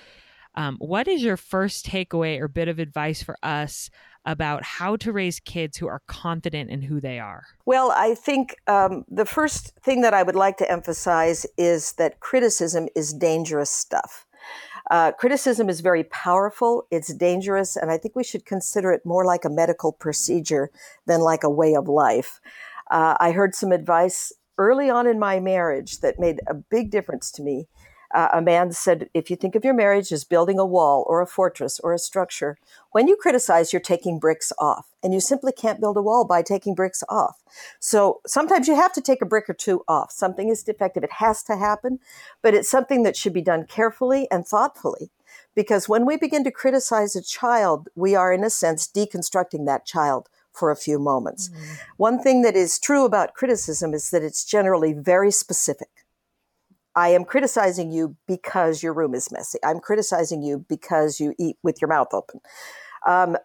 Um, 0.55 0.77
what 0.79 1.07
is 1.07 1.21
your 1.21 1.37
first 1.37 1.85
takeaway 1.85 2.39
or 2.39 2.47
bit 2.47 2.67
of 2.67 2.79
advice 2.79 3.21
for 3.21 3.37
us 3.43 3.91
about 4.27 4.61
how 4.63 4.97
to 4.97 5.11
raise 5.11 5.39
kids 5.39 5.77
who 5.77 5.87
are 5.87 6.01
confident 6.05 6.69
in 6.69 6.81
who 6.83 6.99
they 6.99 7.17
are? 7.17 7.45
Well, 7.65 7.91
I 7.95 8.13
think 8.13 8.57
um, 8.67 9.05
the 9.09 9.25
first 9.25 9.73
thing 9.77 10.01
that 10.01 10.13
I 10.13 10.21
would 10.21 10.35
like 10.35 10.57
to 10.57 10.69
emphasize 10.69 11.47
is 11.57 11.93
that 11.93 12.19
criticism 12.19 12.89
is 12.93 13.13
dangerous 13.13 13.71
stuff. 13.71 14.27
Uh, 14.91 15.11
criticism 15.13 15.69
is 15.69 15.81
very 15.81 16.03
powerful, 16.03 16.87
it's 16.91 17.13
dangerous, 17.13 17.75
and 17.75 17.89
I 17.89 17.97
think 17.97 18.15
we 18.15 18.23
should 18.23 18.45
consider 18.45 18.91
it 18.91 19.05
more 19.05 19.25
like 19.25 19.43
a 19.43 19.49
medical 19.49 19.91
procedure 19.91 20.69
than 21.05 21.21
like 21.21 21.43
a 21.43 21.49
way 21.49 21.75
of 21.75 21.87
life. 21.87 22.39
Uh, 22.91 23.15
I 23.19 23.31
heard 23.31 23.55
some 23.55 23.71
advice 23.71 24.31
early 24.57 24.89
on 24.89 25.07
in 25.07 25.19
my 25.19 25.39
marriage 25.39 25.99
that 25.99 26.19
made 26.19 26.39
a 26.47 26.53
big 26.53 26.89
difference 26.89 27.31
to 27.31 27.41
me 27.41 27.67
uh, 28.13 28.29
a 28.33 28.41
man 28.41 28.71
said, 28.71 29.09
if 29.13 29.29
you 29.29 29.35
think 29.35 29.55
of 29.55 29.65
your 29.65 29.73
marriage 29.73 30.11
as 30.11 30.23
building 30.23 30.59
a 30.59 30.65
wall 30.65 31.05
or 31.07 31.21
a 31.21 31.27
fortress 31.27 31.79
or 31.79 31.93
a 31.93 31.99
structure, 31.99 32.57
when 32.91 33.07
you 33.07 33.15
criticize, 33.15 33.73
you're 33.73 33.79
taking 33.79 34.19
bricks 34.19 34.53
off. 34.57 34.87
And 35.03 35.13
you 35.13 35.19
simply 35.19 35.51
can't 35.51 35.79
build 35.79 35.97
a 35.97 36.01
wall 36.01 36.25
by 36.25 36.41
taking 36.41 36.73
bricks 36.75 37.03
off. 37.09 37.41
So 37.79 38.21
sometimes 38.25 38.67
you 38.67 38.75
have 38.75 38.93
to 38.93 39.01
take 39.01 39.21
a 39.21 39.25
brick 39.25 39.49
or 39.49 39.53
two 39.53 39.83
off. 39.87 40.11
Something 40.11 40.49
is 40.49 40.63
defective. 40.63 41.03
It 41.03 41.13
has 41.13 41.43
to 41.43 41.57
happen, 41.57 41.99
but 42.41 42.53
it's 42.53 42.69
something 42.69 43.03
that 43.03 43.15
should 43.15 43.33
be 43.33 43.41
done 43.41 43.65
carefully 43.65 44.27
and 44.31 44.45
thoughtfully. 44.45 45.11
Because 45.55 45.89
when 45.89 46.05
we 46.05 46.17
begin 46.17 46.43
to 46.43 46.51
criticize 46.51 47.15
a 47.15 47.21
child, 47.21 47.89
we 47.95 48.15
are, 48.15 48.31
in 48.31 48.43
a 48.43 48.49
sense, 48.49 48.87
deconstructing 48.87 49.65
that 49.65 49.85
child 49.85 50.29
for 50.51 50.71
a 50.71 50.75
few 50.75 50.99
moments. 50.99 51.49
Mm-hmm. 51.49 51.73
One 51.97 52.19
thing 52.21 52.41
that 52.41 52.55
is 52.55 52.79
true 52.79 53.05
about 53.05 53.33
criticism 53.33 53.93
is 53.93 54.09
that 54.09 54.23
it's 54.23 54.43
generally 54.43 54.93
very 54.93 55.31
specific. 55.31 55.89
I 56.97 57.09
am 57.09 57.25
criticizing 57.25 57.91
you 57.91 58.17
because 58.27 58.81
your 58.81 58.91
room 58.91 59.13
is 59.13 59.31
messy. 59.31 59.59
I'm 59.63 59.79
criticizing 59.79 60.41
you 60.41 60.65
because 60.67 61.19
you 61.19 61.35
eat 61.37 61.55
with 61.61 61.79
your 61.79 61.89
mouth 61.89 62.07
open. 62.11 62.39
Um, 63.05 63.37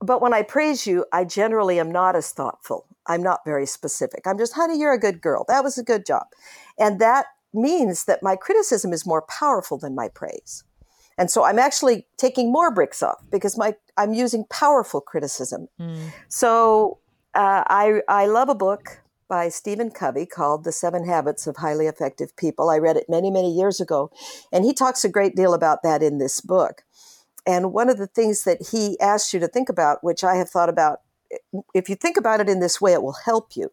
but 0.00 0.20
when 0.20 0.34
I 0.34 0.42
praise 0.42 0.86
you, 0.86 1.06
I 1.10 1.24
generally 1.24 1.80
am 1.80 1.90
not 1.90 2.16
as 2.16 2.32
thoughtful. 2.32 2.86
I'm 3.06 3.22
not 3.22 3.40
very 3.46 3.64
specific. 3.64 4.26
I'm 4.26 4.36
just, 4.36 4.52
honey, 4.52 4.78
you're 4.78 4.92
a 4.92 5.00
good 5.00 5.22
girl. 5.22 5.46
That 5.48 5.64
was 5.64 5.78
a 5.78 5.82
good 5.82 6.04
job. 6.04 6.26
And 6.78 7.00
that 7.00 7.26
means 7.54 8.04
that 8.04 8.22
my 8.22 8.36
criticism 8.36 8.92
is 8.92 9.06
more 9.06 9.22
powerful 9.22 9.78
than 9.78 9.94
my 9.94 10.08
praise. 10.08 10.62
And 11.16 11.30
so 11.30 11.44
I'm 11.44 11.58
actually 11.58 12.06
taking 12.18 12.52
more 12.52 12.70
bricks 12.70 13.02
off 13.02 13.22
because 13.32 13.56
my 13.56 13.74
I'm 13.96 14.12
using 14.12 14.44
powerful 14.50 15.00
criticism. 15.00 15.68
Mm. 15.80 16.12
So 16.28 16.98
uh, 17.34 17.64
I 17.66 18.02
I 18.06 18.26
love 18.26 18.50
a 18.50 18.54
book 18.54 19.00
by 19.30 19.48
Stephen 19.48 19.92
Covey 19.92 20.26
called 20.26 20.64
The 20.64 20.72
Seven 20.72 21.06
Habits 21.06 21.46
of 21.46 21.58
Highly 21.58 21.86
Effective 21.86 22.36
People. 22.36 22.68
I 22.68 22.78
read 22.78 22.96
it 22.96 23.08
many, 23.08 23.30
many 23.30 23.50
years 23.50 23.80
ago, 23.80 24.10
and 24.52 24.64
he 24.64 24.74
talks 24.74 25.04
a 25.04 25.08
great 25.08 25.36
deal 25.36 25.54
about 25.54 25.84
that 25.84 26.02
in 26.02 26.18
this 26.18 26.40
book. 26.40 26.82
And 27.46 27.72
one 27.72 27.88
of 27.88 27.96
the 27.96 28.08
things 28.08 28.42
that 28.42 28.70
he 28.72 28.98
asks 29.00 29.32
you 29.32 29.38
to 29.40 29.48
think 29.48 29.68
about, 29.68 30.02
which 30.02 30.24
I 30.24 30.34
have 30.34 30.50
thought 30.50 30.68
about, 30.68 30.98
if 31.72 31.88
you 31.88 31.94
think 31.94 32.16
about 32.16 32.40
it 32.40 32.48
in 32.48 32.58
this 32.58 32.80
way, 32.80 32.92
it 32.92 33.04
will 33.04 33.16
help 33.24 33.54
you. 33.54 33.70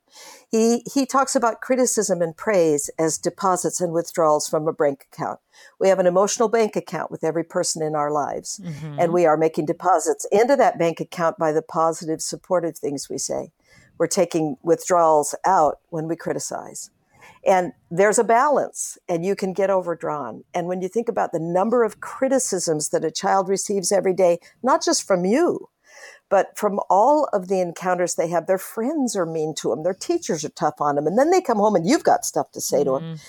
He, 0.51 0.83
he 0.93 1.07
talks 1.07 1.35
about 1.35 1.59
criticism 1.59 2.21
and 2.21 2.37
praise 2.37 2.91
as 2.99 3.17
deposits 3.17 3.81
and 3.81 3.91
withdrawals 3.91 4.47
from 4.47 4.67
a 4.67 4.73
bank 4.73 5.07
account. 5.11 5.39
We 5.79 5.89
have 5.89 5.97
an 5.97 6.05
emotional 6.05 6.49
bank 6.49 6.75
account 6.75 7.09
with 7.09 7.23
every 7.23 7.43
person 7.43 7.81
in 7.81 7.95
our 7.95 8.11
lives, 8.11 8.61
mm-hmm. 8.63 8.99
and 8.99 9.11
we 9.11 9.25
are 9.25 9.37
making 9.37 9.65
deposits 9.65 10.27
into 10.31 10.55
that 10.55 10.77
bank 10.77 10.99
account 10.99 11.39
by 11.39 11.51
the 11.51 11.63
positive, 11.63 12.21
supportive 12.21 12.77
things 12.77 13.09
we 13.09 13.17
say 13.17 13.51
we're 13.97 14.07
taking 14.07 14.57
withdrawals 14.63 15.35
out 15.45 15.79
when 15.89 16.07
we 16.07 16.15
criticize. 16.15 16.89
And 17.45 17.71
there's 17.89 18.19
a 18.19 18.23
balance, 18.23 18.97
and 19.07 19.25
you 19.25 19.35
can 19.35 19.53
get 19.53 19.69
overdrawn. 19.69 20.43
And 20.53 20.67
when 20.67 20.81
you 20.81 20.89
think 20.89 21.07
about 21.07 21.31
the 21.31 21.39
number 21.39 21.83
of 21.83 22.01
criticisms 22.01 22.89
that 22.89 23.05
a 23.05 23.11
child 23.11 23.47
receives 23.47 23.91
every 23.91 24.13
day, 24.13 24.39
not 24.61 24.83
just 24.83 25.07
from 25.07 25.23
you, 25.23 25.69
but 26.29 26.57
from 26.57 26.79
all 26.89 27.29
of 27.31 27.47
the 27.47 27.61
encounters 27.61 28.15
they 28.15 28.27
have, 28.27 28.47
their 28.47 28.57
friends 28.57 29.15
are 29.15 29.25
mean 29.25 29.53
to 29.55 29.69
them, 29.69 29.83
their 29.83 29.93
teachers 29.93 30.43
are 30.43 30.49
tough 30.49 30.81
on 30.81 30.95
them, 30.95 31.07
and 31.07 31.17
then 31.17 31.31
they 31.31 31.41
come 31.41 31.57
home 31.57 31.75
and 31.75 31.87
you've 31.87 32.03
got 32.03 32.25
stuff 32.25 32.51
to 32.51 32.61
say 32.61 32.83
mm-hmm. 32.83 32.99
to 32.99 33.05
them. 33.05 33.19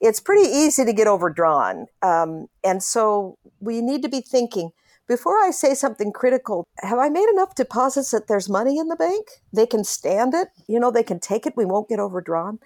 It's 0.00 0.20
pretty 0.20 0.48
easy 0.48 0.84
to 0.84 0.92
get 0.92 1.06
overdrawn. 1.06 1.86
Um, 2.02 2.48
and 2.62 2.82
so 2.82 3.38
we 3.60 3.80
need 3.80 4.02
to 4.02 4.08
be 4.08 4.20
thinking 4.20 4.70
before 5.06 5.38
I 5.38 5.50
say 5.50 5.74
something 5.74 6.12
critical, 6.12 6.64
have 6.78 6.98
I 6.98 7.08
made 7.08 7.28
enough 7.32 7.54
deposits 7.54 8.10
that 8.12 8.26
there's 8.26 8.48
money 8.48 8.78
in 8.78 8.88
the 8.88 8.96
bank? 8.96 9.26
They 9.52 9.66
can 9.66 9.84
stand 9.84 10.34
it. 10.34 10.48
You 10.66 10.80
know, 10.80 10.90
they 10.90 11.02
can 11.02 11.20
take 11.20 11.46
it. 11.46 11.56
We 11.56 11.64
won't 11.64 11.88
get 11.88 12.00
overdrawn. 12.00 12.58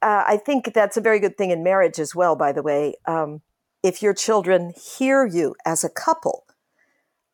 Uh, 0.00 0.24
I 0.26 0.36
think 0.36 0.72
that's 0.72 0.96
a 0.96 1.02
very 1.02 1.18
good 1.18 1.36
thing 1.36 1.50
in 1.50 1.62
marriage 1.62 1.98
as 1.98 2.14
well, 2.14 2.36
by 2.36 2.52
the 2.52 2.62
way. 2.62 2.94
Um, 3.06 3.42
if 3.82 4.02
your 4.02 4.14
children 4.14 4.72
hear 4.76 5.26
you 5.26 5.54
as 5.64 5.84
a 5.84 5.90
couple 5.90 6.44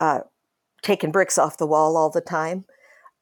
uh, 0.00 0.20
taking 0.82 1.12
bricks 1.12 1.38
off 1.38 1.58
the 1.58 1.66
wall 1.66 1.96
all 1.96 2.10
the 2.10 2.20
time, 2.20 2.64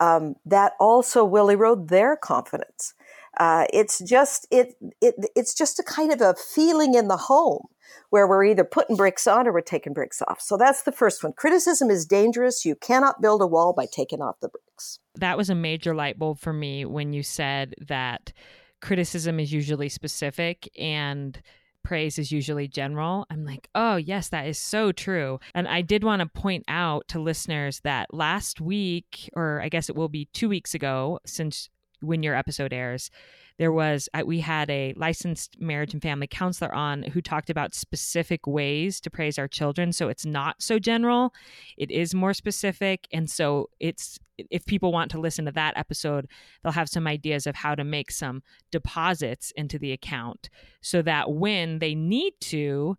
um, 0.01 0.37
that 0.45 0.73
also 0.81 1.25
will 1.25 1.49
erode 1.49 1.89
their 1.89 2.17
confidence. 2.17 2.95
Uh, 3.39 3.67
it's 3.73 3.99
just 4.01 4.47
it, 4.51 4.75
it 5.01 5.15
it's 5.35 5.55
just 5.55 5.79
a 5.79 5.83
kind 5.83 6.13
of 6.13 6.21
a 6.21 6.35
feeling 6.35 6.95
in 6.95 7.09
the 7.09 7.17
home 7.17 7.67
where 8.11 8.27
we're 8.29 8.45
either 8.45 8.65
putting 8.65 8.97
bricks 8.97 9.27
on 9.27 9.47
or 9.47 9.53
we're 9.53 9.61
taking 9.61 9.93
bricks 9.93 10.23
off. 10.29 10.41
So 10.41 10.57
that's 10.57 10.83
the 10.83 10.93
first 10.93 11.23
one. 11.23 11.33
Criticism 11.33 11.91
is 11.91 12.07
dangerous. 12.07 12.65
You 12.65 12.77
cannot 12.77 13.21
build 13.21 13.43
a 13.43 13.47
wall 13.47 13.73
by 13.73 13.87
taking 13.87 14.21
off 14.21 14.41
the 14.41 14.49
bricks. 14.49 14.99
That 15.17 15.37
was 15.37 15.51
a 15.51 15.55
major 15.55 15.95
light 15.95 16.19
bulb 16.19 16.39
for 16.39 16.53
me 16.53 16.85
when 16.85 17.13
you 17.13 17.23
said 17.23 17.75
that 17.87 18.33
criticism 18.81 19.39
is 19.39 19.53
usually 19.53 19.89
specific 19.89 20.69
and 20.79 21.41
praise 21.85 22.19
is 22.19 22.31
usually 22.31 22.69
general. 22.69 23.27
I'm 23.31 23.45
like, 23.45 23.69
oh, 23.75 23.97
yes, 23.97 24.29
that 24.29 24.47
is 24.47 24.59
so 24.59 24.93
true. 24.93 25.41
And 25.55 25.67
I 25.67 25.83
did 25.83 26.05
want 26.05 26.21
to 26.21 26.27
point 26.27 26.65
out 26.69 27.09
to 27.09 27.21
listeners 27.21 27.81
that 27.81 28.15
last 28.15 28.61
week, 28.61 29.29
or 29.35 29.61
I 29.61 29.69
guess 29.69 29.89
it 29.89 29.97
will 29.97 30.09
be 30.09 30.29
two 30.33 30.49
weeks 30.49 30.75
ago, 30.75 31.19
since 31.27 31.69
when 32.03 32.23
your 32.23 32.35
episode 32.35 32.73
airs 32.73 33.11
there 33.59 33.73
was 33.73 34.09
we 34.25 34.41
had 34.41 34.71
a 34.71 34.95
licensed 34.97 35.61
marriage 35.61 35.93
and 35.93 36.03
family 36.03 36.27
counselor 36.27 36.75
on 36.75 37.03
who 37.03 37.21
talked 37.21 37.51
about 37.51 37.75
specific 37.75 38.47
ways 38.47 39.01
to 39.01 39.11
praise 39.11 39.39
our 39.39 39.49
children. 39.49 39.93
So 39.93 40.09
it's 40.09 40.27
not 40.27 40.63
so 40.63 40.79
general. 40.79 41.35
It 41.77 41.91
is 41.91 42.15
more 42.15 42.35
specific. 42.35 43.07
And 43.13 43.31
so 43.31 43.69
it's 43.79 44.19
if 44.51 44.65
people 44.67 44.93
want 44.93 45.11
to 45.13 45.21
listen 45.21 45.45
to 45.45 45.53
that 45.53 45.77
episode 45.77 46.27
they'll 46.63 46.73
have 46.73 46.89
some 46.89 47.07
ideas 47.07 47.47
of 47.47 47.55
how 47.55 47.75
to 47.75 47.85
make 47.85 48.11
some 48.11 48.43
deposits 48.73 49.53
into 49.57 49.79
the 49.79 49.93
account 49.93 50.49
so 50.81 51.03
that 51.03 51.31
when 51.31 51.79
they 51.79 51.95
need 51.95 52.33
to 52.41 52.97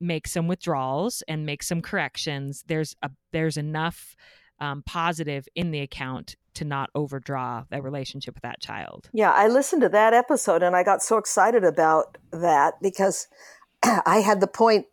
make 0.00 0.26
some 0.26 0.48
withdrawals 0.48 1.22
and 1.28 1.46
make 1.46 1.62
some 1.62 1.80
corrections 1.82 2.64
there's 2.66 2.96
a 3.02 3.10
there's 3.32 3.58
enough 3.58 4.16
um, 4.58 4.82
positive 4.84 5.46
in 5.54 5.70
the 5.70 5.80
account 5.80 6.34
to 6.54 6.64
not 6.64 6.90
overdraw 6.94 7.64
that 7.70 7.82
relationship 7.82 8.34
with 8.34 8.42
that 8.42 8.60
child. 8.60 9.08
Yeah, 9.12 9.32
I 9.32 9.48
listened 9.48 9.82
to 9.82 9.88
that 9.90 10.14
episode 10.14 10.62
and 10.62 10.76
I 10.76 10.82
got 10.82 11.02
so 11.02 11.16
excited 11.16 11.64
about 11.64 12.18
that 12.30 12.74
because 12.82 13.28
I 13.82 14.18
had 14.18 14.40
the 14.40 14.46
point 14.46 14.86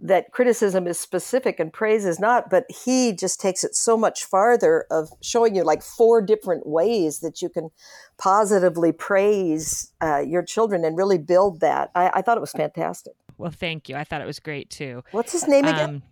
that 0.00 0.30
criticism 0.30 0.86
is 0.86 0.98
specific 0.98 1.58
and 1.58 1.72
praise 1.72 2.04
is 2.04 2.20
not, 2.20 2.48
but 2.50 2.64
he 2.84 3.12
just 3.12 3.40
takes 3.40 3.64
it 3.64 3.74
so 3.74 3.96
much 3.96 4.24
farther 4.24 4.86
of 4.90 5.08
showing 5.20 5.56
you 5.56 5.64
like 5.64 5.82
four 5.82 6.22
different 6.22 6.66
ways 6.66 7.18
that 7.20 7.42
you 7.42 7.48
can 7.48 7.70
positively 8.16 8.92
praise 8.92 9.92
uh, 10.00 10.18
your 10.18 10.42
children 10.42 10.84
and 10.84 10.96
really 10.96 11.18
build 11.18 11.60
that. 11.60 11.90
I, 11.94 12.10
I, 12.14 12.22
thought 12.22 12.36
it 12.36 12.40
was 12.40 12.52
fantastic. 12.52 13.14
Well, 13.38 13.50
thank 13.50 13.88
you. 13.88 13.96
I 13.96 14.04
thought 14.04 14.20
it 14.20 14.26
was 14.26 14.38
great 14.38 14.70
too. 14.70 15.02
What's 15.10 15.32
his 15.32 15.48
name 15.48 15.64
again? 15.64 15.90
Um, 15.90 16.02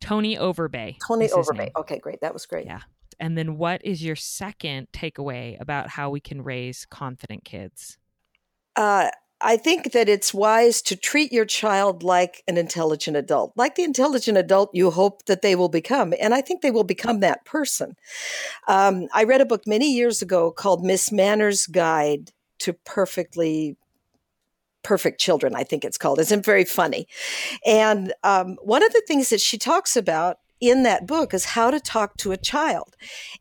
Tony 0.00 0.36
Overbay. 0.36 0.96
Tony 1.06 1.28
Overbay. 1.28 1.70
Okay, 1.76 1.98
great. 1.98 2.22
That 2.22 2.32
was 2.32 2.46
great. 2.46 2.66
Yeah. 2.66 2.80
And 3.22 3.38
then 3.38 3.56
what 3.56 3.80
is 3.84 4.02
your 4.02 4.16
second 4.16 4.88
takeaway 4.92 5.56
about 5.60 5.90
how 5.90 6.10
we 6.10 6.18
can 6.18 6.42
raise 6.42 6.84
confident 6.84 7.44
kids? 7.44 7.96
Uh, 8.74 9.10
I 9.40 9.56
think 9.56 9.92
that 9.92 10.08
it's 10.08 10.34
wise 10.34 10.82
to 10.82 10.96
treat 10.96 11.32
your 11.32 11.44
child 11.44 12.02
like 12.02 12.42
an 12.48 12.56
intelligent 12.56 13.16
adult, 13.16 13.52
like 13.54 13.76
the 13.76 13.84
intelligent 13.84 14.38
adult 14.38 14.70
you 14.72 14.90
hope 14.90 15.26
that 15.26 15.40
they 15.40 15.54
will 15.54 15.68
become. 15.68 16.12
And 16.20 16.34
I 16.34 16.40
think 16.40 16.62
they 16.62 16.72
will 16.72 16.82
become 16.82 17.20
that 17.20 17.44
person. 17.44 17.94
Um, 18.66 19.06
I 19.14 19.22
read 19.22 19.40
a 19.40 19.46
book 19.46 19.68
many 19.68 19.94
years 19.94 20.20
ago 20.20 20.50
called 20.50 20.84
Miss 20.84 21.12
Manners' 21.12 21.66
Guide 21.66 22.32
to 22.58 22.72
Perfectly 22.72 23.76
Perfect 24.82 25.20
Children, 25.20 25.54
I 25.54 25.62
think 25.62 25.84
it's 25.84 25.96
called. 25.96 26.18
It's 26.18 26.32
very 26.32 26.64
funny. 26.64 27.06
And 27.64 28.12
um, 28.24 28.56
one 28.62 28.82
of 28.82 28.92
the 28.92 29.02
things 29.06 29.30
that 29.30 29.40
she 29.40 29.58
talks 29.58 29.96
about 29.96 30.38
in 30.62 30.84
that 30.84 31.06
book 31.06 31.34
is 31.34 31.44
how 31.44 31.70
to 31.70 31.80
talk 31.80 32.16
to 32.18 32.32
a 32.32 32.36
child. 32.36 32.96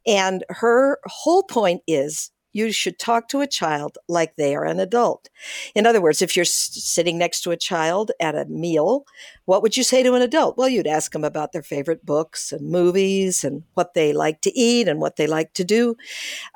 And 0.06 0.44
her 0.50 1.00
whole 1.06 1.44
point 1.44 1.84
is 1.88 2.32
you 2.54 2.72
should 2.72 3.00
talk 3.00 3.30
to 3.30 3.42
a 3.42 3.48
child 3.48 3.98
like 4.08 4.36
they 4.36 4.56
are 4.56 4.66
an 4.66 4.80
adult. 4.80 5.30
In 5.74 5.86
other 5.86 6.02
words, 6.02 6.22
if 6.22 6.36
you're 6.36 6.46
sitting 6.46 7.18
next 7.18 7.42
to 7.42 7.52
a 7.52 7.58
child 7.58 8.12
at 8.20 8.36
a 8.36 8.46
meal, 8.46 9.06
what 9.46 9.62
would 9.62 9.78
you 9.78 9.84
say 9.84 10.04
to 10.04 10.14
an 10.16 10.22
adult? 10.22 10.58
Well, 10.58 10.68
you'd 10.68 10.88
ask 10.88 11.14
them 11.14 11.24
about 11.24 11.54
their 11.54 11.64
favorite 11.64 12.06
books 12.06 12.52
and 12.52 12.70
movies 12.70 13.44
and 13.44 13.64
what 13.76 13.94
they 13.94 14.12
like 14.12 14.42
to 14.42 14.58
eat 14.58 14.88
and 14.88 15.00
what 15.00 15.16
they 15.16 15.28
like 15.28 15.54
to 15.54 15.64
do. 15.64 15.96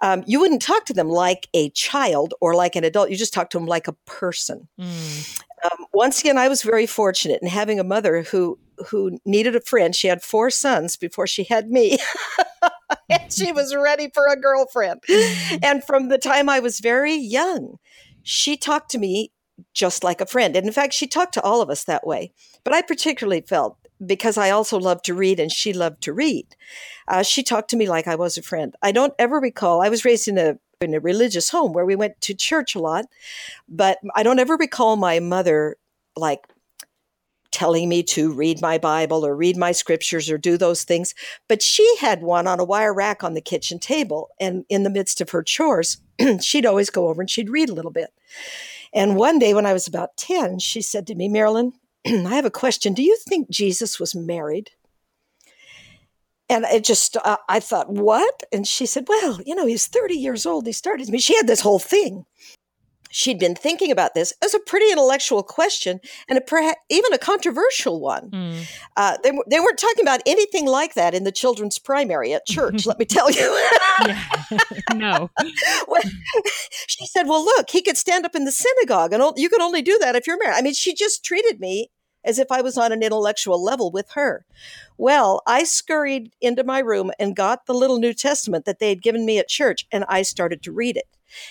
Um, 0.02 0.24
you 0.28 0.40
wouldn't 0.40 0.62
talk 0.62 0.86
to 0.86 0.94
them 0.94 1.10
like 1.10 1.48
a 1.54 1.70
child 1.70 2.34
or 2.42 2.56
like 2.56 2.76
an 2.76 2.84
adult. 2.84 3.10
You 3.10 3.18
just 3.18 3.34
talk 3.34 3.50
to 3.52 3.58
them 3.58 3.68
like 3.68 3.88
a 3.88 3.94
person. 4.06 4.68
Mm. 4.80 5.42
Um, 5.64 5.86
once 5.94 6.20
again, 6.20 6.38
I 6.38 6.50
was 6.50 6.62
very 6.62 6.86
fortunate 6.86 7.42
in 7.42 7.48
having 7.48 7.80
a 7.80 7.84
mother 7.84 8.24
who 8.24 8.60
who 8.88 9.20
needed 9.26 9.56
a 9.56 9.62
friend. 9.62 9.96
She 9.96 10.08
had 10.08 10.22
four 10.22 10.50
sons 10.50 10.96
before 10.96 11.28
she 11.28 11.44
had 11.44 11.70
me. 11.70 11.98
and 13.10 13.32
she 13.32 13.52
was 13.52 13.76
ready 13.76 14.10
for 14.14 14.28
a 14.28 14.40
girlfriend. 14.40 15.02
And 15.64 15.84
from 15.84 16.10
the 16.10 16.18
time 16.18 16.50
I 16.50 16.60
was 16.60 16.80
very 16.80 17.16
young, 17.16 17.78
she 18.24 18.58
talked 18.58 18.92
to 18.92 18.98
me 18.98 19.32
just 19.74 20.04
like 20.04 20.22
a 20.22 20.26
friend. 20.26 20.56
And 20.56 20.68
in 20.68 20.74
fact, 20.74 20.94
she 20.94 21.08
talked 21.08 21.34
to 21.36 21.42
all 21.42 21.62
of 21.62 21.70
us 21.70 21.84
that 21.86 22.06
way. 22.06 22.32
But 22.64 22.74
I 22.74 22.82
particularly 22.82 23.42
felt 23.42 23.78
because 24.06 24.38
I 24.38 24.50
also 24.50 24.78
loved 24.78 25.06
to 25.06 25.14
read 25.14 25.40
and 25.40 25.52
she 25.52 25.72
loved 25.72 26.02
to 26.04 26.14
read. 26.14 26.56
Uh, 27.08 27.24
she 27.24 27.44
talked 27.44 27.70
to 27.70 27.78
me 27.78 27.88
like 27.88 28.08
I 28.08 28.16
was 28.16 28.38
a 28.38 28.42
friend. 28.42 28.76
I 28.82 28.92
don't 28.92 29.14
ever 29.18 29.40
recall, 29.40 29.82
I 29.82 29.90
was 29.90 30.06
raised 30.06 30.28
in 30.28 30.38
a 30.38 30.58
in 30.82 30.94
a 30.94 31.00
religious 31.00 31.50
home 31.50 31.72
where 31.72 31.86
we 31.86 31.96
went 31.96 32.20
to 32.20 32.34
church 32.34 32.76
a 32.76 32.80
lot, 32.80 33.06
but 33.70 33.98
I 34.14 34.24
don't 34.24 34.40
ever 34.40 34.58
recall 34.58 34.98
my 34.98 35.22
mother 35.22 35.78
like 36.18 36.42
telling 37.56 37.88
me 37.88 38.04
to 38.04 38.34
read 38.34 38.62
my 38.62 38.78
Bible 38.78 39.26
or 39.26 39.34
read 39.34 39.56
my 39.56 39.72
scriptures 39.72 40.30
or 40.30 40.38
do 40.38 40.58
those 40.58 40.84
things. 40.84 41.16
But 41.48 41.62
she 41.62 41.96
had 42.02 42.22
one 42.22 42.48
on 42.48 42.60
a 42.60 42.66
wire 42.66 42.94
rack 42.94 43.24
on 43.24 43.34
the 43.34 43.40
kitchen 43.40 43.80
table. 43.80 44.30
And 44.42 44.66
in 44.68 44.84
the 44.84 44.90
midst 44.90 45.22
of 45.22 45.30
her 45.30 45.42
chores, 45.42 46.02
she'd 46.42 46.66
always 46.66 46.90
go 46.90 47.08
over 47.08 47.22
and 47.22 47.30
she'd 47.30 47.50
read 47.50 47.70
a 47.70 47.74
little 47.74 47.92
bit. 47.92 48.10
And 48.94 49.16
one 49.16 49.40
day 49.40 49.54
when 49.54 49.66
I 49.66 49.72
was 49.72 49.88
about 49.88 50.18
10, 50.18 50.60
she 50.60 50.82
said 50.82 51.08
to 51.08 51.16
me, 51.16 51.30
Marilyn, 51.30 51.72
I 52.06 52.36
have 52.36 52.44
a 52.44 52.52
question. 52.52 52.94
Do 52.94 53.04
you 53.04 53.18
think 53.26 53.50
Jesus 53.50 54.02
was 54.02 54.14
married? 54.14 54.72
And 56.50 56.66
it 56.66 56.84
just, 56.84 57.16
uh, 57.16 57.38
I 57.48 57.62
thought, 57.62 57.90
what? 57.90 58.44
And 58.52 58.68
she 58.68 58.86
said, 58.86 59.06
well, 59.08 59.40
you 59.46 59.56
know, 59.56 59.66
he's 59.66 59.88
30 59.88 60.14
years 60.14 60.46
old. 60.46 60.66
He 60.66 60.74
started 60.74 61.08
me. 61.08 61.20
She 61.20 61.38
had 61.38 61.48
this 61.48 61.62
whole 61.62 61.80
thing 61.80 62.26
she'd 63.16 63.40
been 63.40 63.56
thinking 63.56 63.92
about 63.92 64.14
this 64.14 64.34
as 64.44 64.54
a 64.54 64.60
pretty 64.60 64.92
intellectual 64.92 65.42
question 65.42 66.02
and 66.28 66.38
a 66.38 66.76
even 66.90 67.14
a 67.14 67.18
controversial 67.18 68.02
one. 68.02 68.30
Mm. 68.30 68.70
Uh, 68.98 69.18
they, 69.24 69.32
they 69.50 69.60
weren't 69.62 69.80
talking 69.80 70.04
about 70.04 70.20
anything 70.26 70.68
like 70.68 70.96
that 70.96 71.14
in 71.14 71.24
the 71.24 71.32
children's 71.32 71.80
primary 71.80 72.34
at 72.34 72.46
church, 72.46 72.86
let 72.86 73.00
me 73.00 73.06
tell 73.06 73.32
you. 73.32 73.68
no. 74.94 75.30
she 76.88 77.06
said, 77.06 77.28
Well, 77.28 77.44
look, 77.44 77.70
he 77.70 77.82
could 77.82 77.96
stand 77.96 78.26
up 78.26 78.36
in 78.36 78.44
the 78.44 78.52
synagogue, 78.52 79.14
and 79.14 79.24
you 79.38 79.50
can 79.50 79.62
only 79.62 79.82
do 79.82 79.98
that 80.00 80.16
if 80.16 80.28
you're 80.28 80.38
married. 80.38 80.58
I 80.58 80.62
mean, 80.62 80.74
she 80.74 80.94
just 80.94 81.24
treated 81.24 81.62
me 81.62 81.90
as 82.26 82.38
if 82.38 82.52
I 82.52 82.62
was 82.62 82.78
on 82.78 82.92
an 82.92 83.02
intellectual 83.02 83.64
level 83.64 83.92
with 83.92 84.12
her. 84.12 84.46
Well, 84.98 85.42
I 85.48 85.64
scurried 85.64 86.34
into 86.42 86.66
my 86.66 86.80
room 86.80 87.12
and 87.18 87.36
got 87.36 87.66
the 87.66 87.74
little 87.74 88.00
New 88.00 88.14
Testament 88.14 88.66
that 88.66 88.80
they 88.80 88.90
had 88.90 89.02
given 89.02 89.26
me 89.26 89.40
at 89.40 89.48
church, 89.48 89.86
and 89.92 90.04
I 90.10 90.24
started 90.24 90.62
to 90.64 90.74
read 90.74 90.98
it. 90.98 91.08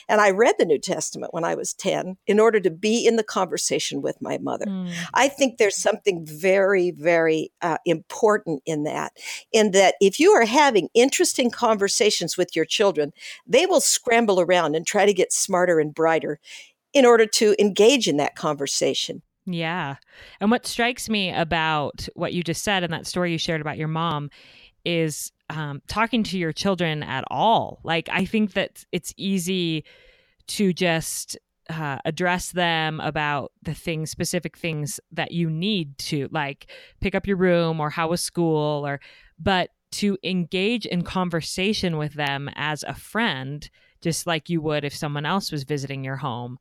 And 0.09 0.21
I 0.21 0.31
read 0.31 0.55
the 0.59 0.65
New 0.65 0.79
Testament 0.79 1.35
when 1.35 1.45
I 1.45 1.55
was 1.55 1.75
10 1.75 2.17
in 2.27 2.41
order 2.41 2.61
to 2.61 2.71
be 2.71 3.07
in 3.07 3.17
the 3.17 3.25
conversation 3.25 4.03
with 4.03 4.21
my 4.21 4.39
mother. 4.39 4.67
Mm. 4.67 4.93
I 5.15 5.29
think 5.29 5.59
there's 5.59 5.77
something 5.77 6.25
very, 6.27 6.91
very 6.91 7.53
uh, 7.63 7.79
important 7.85 8.63
in 8.67 8.85
that, 8.85 9.13
in 9.53 9.73
that 9.73 9.95
if 10.01 10.19
you 10.19 10.31
are 10.33 10.47
having 10.47 10.89
interesting 10.95 11.51
conversations 11.51 12.37
with 12.37 12.55
your 12.55 12.65
children, 12.65 13.13
they 13.47 13.67
will 13.67 13.81
scramble 13.81 14.41
around 14.41 14.75
and 14.75 14.87
try 14.87 15.07
to 15.07 15.15
get 15.15 15.33
smarter 15.33 15.81
and 15.81 15.95
brighter 15.95 16.39
in 16.93 17.05
order 17.05 17.27
to 17.27 17.55
engage 17.59 18.07
in 18.07 18.17
that 18.19 18.37
conversation. 18.37 19.23
Yeah. 19.47 19.97
And 20.41 20.51
what 20.51 20.67
strikes 20.67 21.09
me 21.09 21.31
about 21.31 22.09
what 22.15 22.33
you 22.33 22.43
just 22.43 22.63
said 22.63 22.83
and 22.83 22.93
that 22.93 23.07
story 23.07 23.33
you 23.33 23.39
shared 23.39 23.61
about 23.61 23.77
your 23.77 23.89
mom 23.89 24.31
is 24.85 25.33
um, 25.51 25.83
talking 25.89 26.23
to 26.25 26.39
your 26.39 26.53
children 26.53 27.03
at 27.03 27.25
all. 27.31 27.81
Like, 27.85 28.09
I 28.11 28.25
think 28.25 28.53
that 28.55 28.85
it's 28.93 29.13
easy 29.17 29.85
to 30.49 30.73
just 30.73 31.39
uh, 31.71 31.99
address 32.05 32.53
them 32.53 33.01
about 33.01 33.53
the 33.63 33.75
things, 33.75 34.11
specific 34.11 34.57
things 34.57 35.01
that 35.13 35.33
you 35.33 35.49
need 35.49 35.97
to, 35.99 36.29
like 36.31 36.71
pick 37.01 37.15
up 37.15 37.27
your 37.27 37.37
room 37.37 37.81
or 37.81 37.91
how 37.91 38.09
was 38.09 38.21
school, 38.21 38.87
or, 38.87 39.01
but 39.39 39.71
to 39.93 40.19
engage 40.23 40.87
in 40.87 41.03
conversation 41.03 41.97
with 41.97 42.15
them 42.15 42.51
as 42.57 42.83
a 42.83 42.95
friend, 42.95 43.71
just 44.03 44.27
like 44.27 44.51
you 44.51 44.61
would 44.61 44.85
if 44.85 44.95
someone 44.95 45.25
else 45.25 45.53
was 45.53 45.65
visiting 45.65 46.05
your 46.05 46.17
home. 46.17 46.59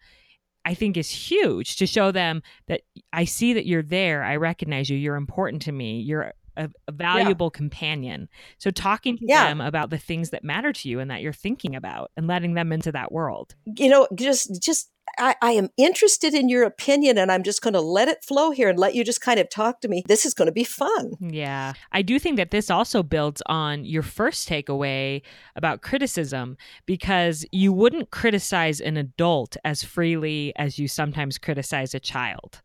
I 0.66 0.76
think 0.76 0.96
is 0.96 1.10
huge 1.10 1.76
to 1.78 1.86
show 1.86 2.12
them 2.12 2.42
that 2.68 2.82
I 3.12 3.26
see 3.26 3.54
that 3.54 3.66
you're 3.66 3.84
there. 3.84 4.24
I 4.24 4.38
recognize 4.38 4.90
you. 4.90 4.98
You're 4.98 5.18
important 5.18 5.64
to 5.64 5.74
me. 5.74 6.00
You're 6.00 6.34
a, 6.58 6.70
a 6.88 6.92
valuable 6.92 7.52
yeah. 7.54 7.58
companion. 7.58 8.30
So 8.58 8.72
talking 8.72 9.18
to 9.18 9.26
yeah. 9.28 9.48
them 9.48 9.62
about 9.62 9.90
the 9.90 9.98
things 9.98 10.32
that 10.32 10.44
matter 10.44 10.74
to 10.74 10.90
you 10.90 11.00
and 11.00 11.10
that 11.12 11.22
you're 11.22 11.34
thinking 11.34 11.76
about 11.76 12.12
and 12.18 12.28
letting 12.28 12.54
them 12.54 12.72
into 12.72 12.92
that 12.92 13.12
world. 13.12 13.56
You 13.66 13.90
know, 13.90 14.08
just 14.16 14.62
just 14.62 14.90
I, 15.18 15.36
I, 15.42 15.52
am 15.52 15.70
interested 15.78 16.34
in 16.34 16.50
your 16.50 16.64
opinion 16.64 17.18
and 17.18 17.32
I'm 17.32 17.44
just 17.44 17.62
going 17.62 17.74
to 17.74 17.82
let 17.82 18.08
it 18.08 18.24
flow 18.24 18.52
here 18.52 18.70
and 18.70 18.80
let 18.80 18.96
you 18.96 19.04
just 19.04 19.22
kind 19.22 19.40
of 19.40 19.50
talk 19.50 19.82
to 19.82 19.88
me. 19.88 20.04
This 20.08 20.26
is 20.26 20.34
going 20.34 20.48
to 20.48 20.54
be 20.54 20.64
fun. 20.64 21.14
Yeah. 21.20 21.74
I 21.92 22.02
do 22.02 22.18
think 22.18 22.38
that 22.38 22.52
this 22.52 22.72
also 22.72 23.04
builds 23.04 23.42
on 23.46 23.86
your 23.86 24.02
first 24.02 24.50
takeaway 24.50 25.22
about 25.56 25.82
criticism 25.82 26.58
because 26.86 27.46
you 27.52 27.72
wouldn't 27.74 28.12
criticize 28.12 28.82
an 28.82 28.98
adult 28.98 29.56
as 29.64 29.84
freely 29.84 30.54
as 30.56 30.80
you 30.80 30.88
sometimes 30.88 31.38
criticize 31.38 31.94
a 31.94 32.00
child. 32.00 32.62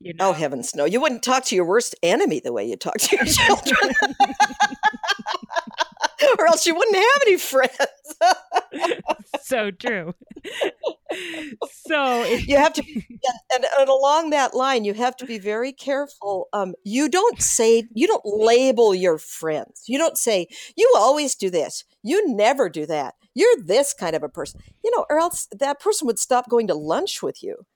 You 0.00 0.14
oh, 0.18 0.24
know? 0.24 0.30
Oh 0.30 0.32
heavens, 0.32 0.74
no! 0.74 0.86
You 0.86 1.00
wouldn't 1.00 1.22
talk 1.22 1.44
to 1.46 1.54
your 1.54 1.66
worst 1.66 1.94
enemy 2.02 2.40
the 2.40 2.52
way 2.54 2.66
you 2.66 2.76
talk 2.76 2.96
to 2.96 3.16
your 3.16 3.26
children, 3.26 3.94
or 6.38 6.46
else 6.46 6.66
you 6.66 6.74
wouldn't 6.74 6.96
have 6.96 7.22
any 7.26 7.36
friends. 7.36 7.74
so 9.42 9.70
true. 9.70 10.14
so 11.86 12.24
you 12.24 12.56
have 12.56 12.72
to, 12.72 12.82
and, 13.52 13.66
and, 13.78 13.88
along 13.88 14.30
that 14.30 14.54
line, 14.54 14.84
you 14.84 14.94
have 14.94 15.16
to 15.16 15.26
be 15.26 15.38
very 15.38 15.72
careful. 15.72 16.48
Um, 16.54 16.74
you 16.84 17.08
don't 17.08 17.42
say, 17.42 17.84
you 17.92 18.06
don't 18.06 18.24
label 18.24 18.94
your 18.94 19.18
friends. 19.18 19.84
You 19.86 19.98
don't 19.98 20.16
say, 20.16 20.46
you 20.76 20.90
always 20.96 21.34
do 21.34 21.50
this. 21.50 21.84
You 22.02 22.34
never 22.34 22.68
do 22.68 22.86
that. 22.86 23.16
You're 23.34 23.56
this 23.62 23.92
kind 23.92 24.16
of 24.16 24.22
a 24.22 24.28
person, 24.28 24.60
you 24.82 24.90
know, 24.92 25.04
or 25.10 25.18
else 25.18 25.46
that 25.52 25.80
person 25.80 26.06
would 26.06 26.18
stop 26.18 26.48
going 26.48 26.68
to 26.68 26.74
lunch 26.74 27.22
with 27.22 27.42
you. 27.42 27.66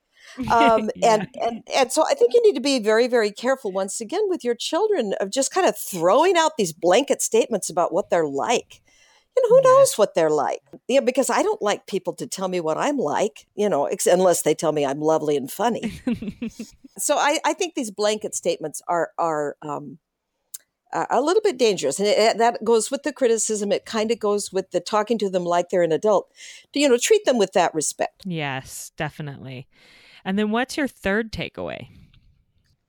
Um, 0.50 0.90
yeah. 0.96 1.14
and, 1.14 1.28
and, 1.40 1.62
and 1.74 1.92
so 1.92 2.04
I 2.06 2.14
think 2.14 2.34
you 2.34 2.42
need 2.42 2.54
to 2.54 2.60
be 2.60 2.78
very, 2.78 3.08
very 3.08 3.30
careful 3.30 3.72
once 3.72 4.00
again 4.00 4.22
with 4.28 4.44
your 4.44 4.54
children 4.54 5.14
of 5.20 5.30
just 5.30 5.52
kind 5.52 5.66
of 5.66 5.76
throwing 5.76 6.36
out 6.36 6.56
these 6.56 6.72
blanket 6.72 7.22
statements 7.22 7.70
about 7.70 7.92
what 7.92 8.10
they're 8.10 8.26
like. 8.26 8.82
And 9.36 9.44
who 9.48 9.62
knows 9.62 9.98
what 9.98 10.14
they're 10.14 10.30
like? 10.30 10.62
Yeah, 10.86 11.00
because 11.00 11.28
I 11.28 11.42
don't 11.42 11.60
like 11.60 11.88
people 11.88 12.12
to 12.14 12.26
tell 12.26 12.46
me 12.46 12.60
what 12.60 12.78
I'm 12.78 12.98
like, 12.98 13.46
you 13.56 13.68
know, 13.68 13.86
ex- 13.86 14.06
unless 14.06 14.42
they 14.42 14.54
tell 14.54 14.70
me 14.70 14.86
I'm 14.86 15.00
lovely 15.00 15.36
and 15.36 15.50
funny. 15.50 16.00
so 16.98 17.16
I, 17.18 17.40
I 17.44 17.52
think 17.52 17.74
these 17.74 17.90
blanket 17.90 18.36
statements 18.36 18.80
are 18.86 19.10
are 19.18 19.56
um, 19.60 19.98
a 21.10 21.20
little 21.20 21.42
bit 21.42 21.58
dangerous, 21.58 21.98
and 21.98 22.06
it, 22.06 22.38
that 22.38 22.62
goes 22.62 22.90
with 22.90 23.02
the 23.02 23.12
criticism. 23.12 23.72
It 23.72 23.84
kind 23.84 24.12
of 24.12 24.20
goes 24.20 24.52
with 24.52 24.70
the 24.70 24.80
talking 24.80 25.18
to 25.18 25.28
them 25.28 25.44
like 25.44 25.68
they're 25.68 25.82
an 25.82 25.92
adult. 25.92 26.32
To, 26.72 26.80
you 26.80 26.88
know, 26.88 26.96
treat 26.96 27.24
them 27.24 27.38
with 27.38 27.52
that 27.54 27.74
respect. 27.74 28.22
Yes, 28.24 28.92
definitely. 28.96 29.66
And 30.24 30.38
then, 30.38 30.50
what's 30.50 30.76
your 30.76 30.88
third 30.88 31.32
takeaway? 31.32 31.88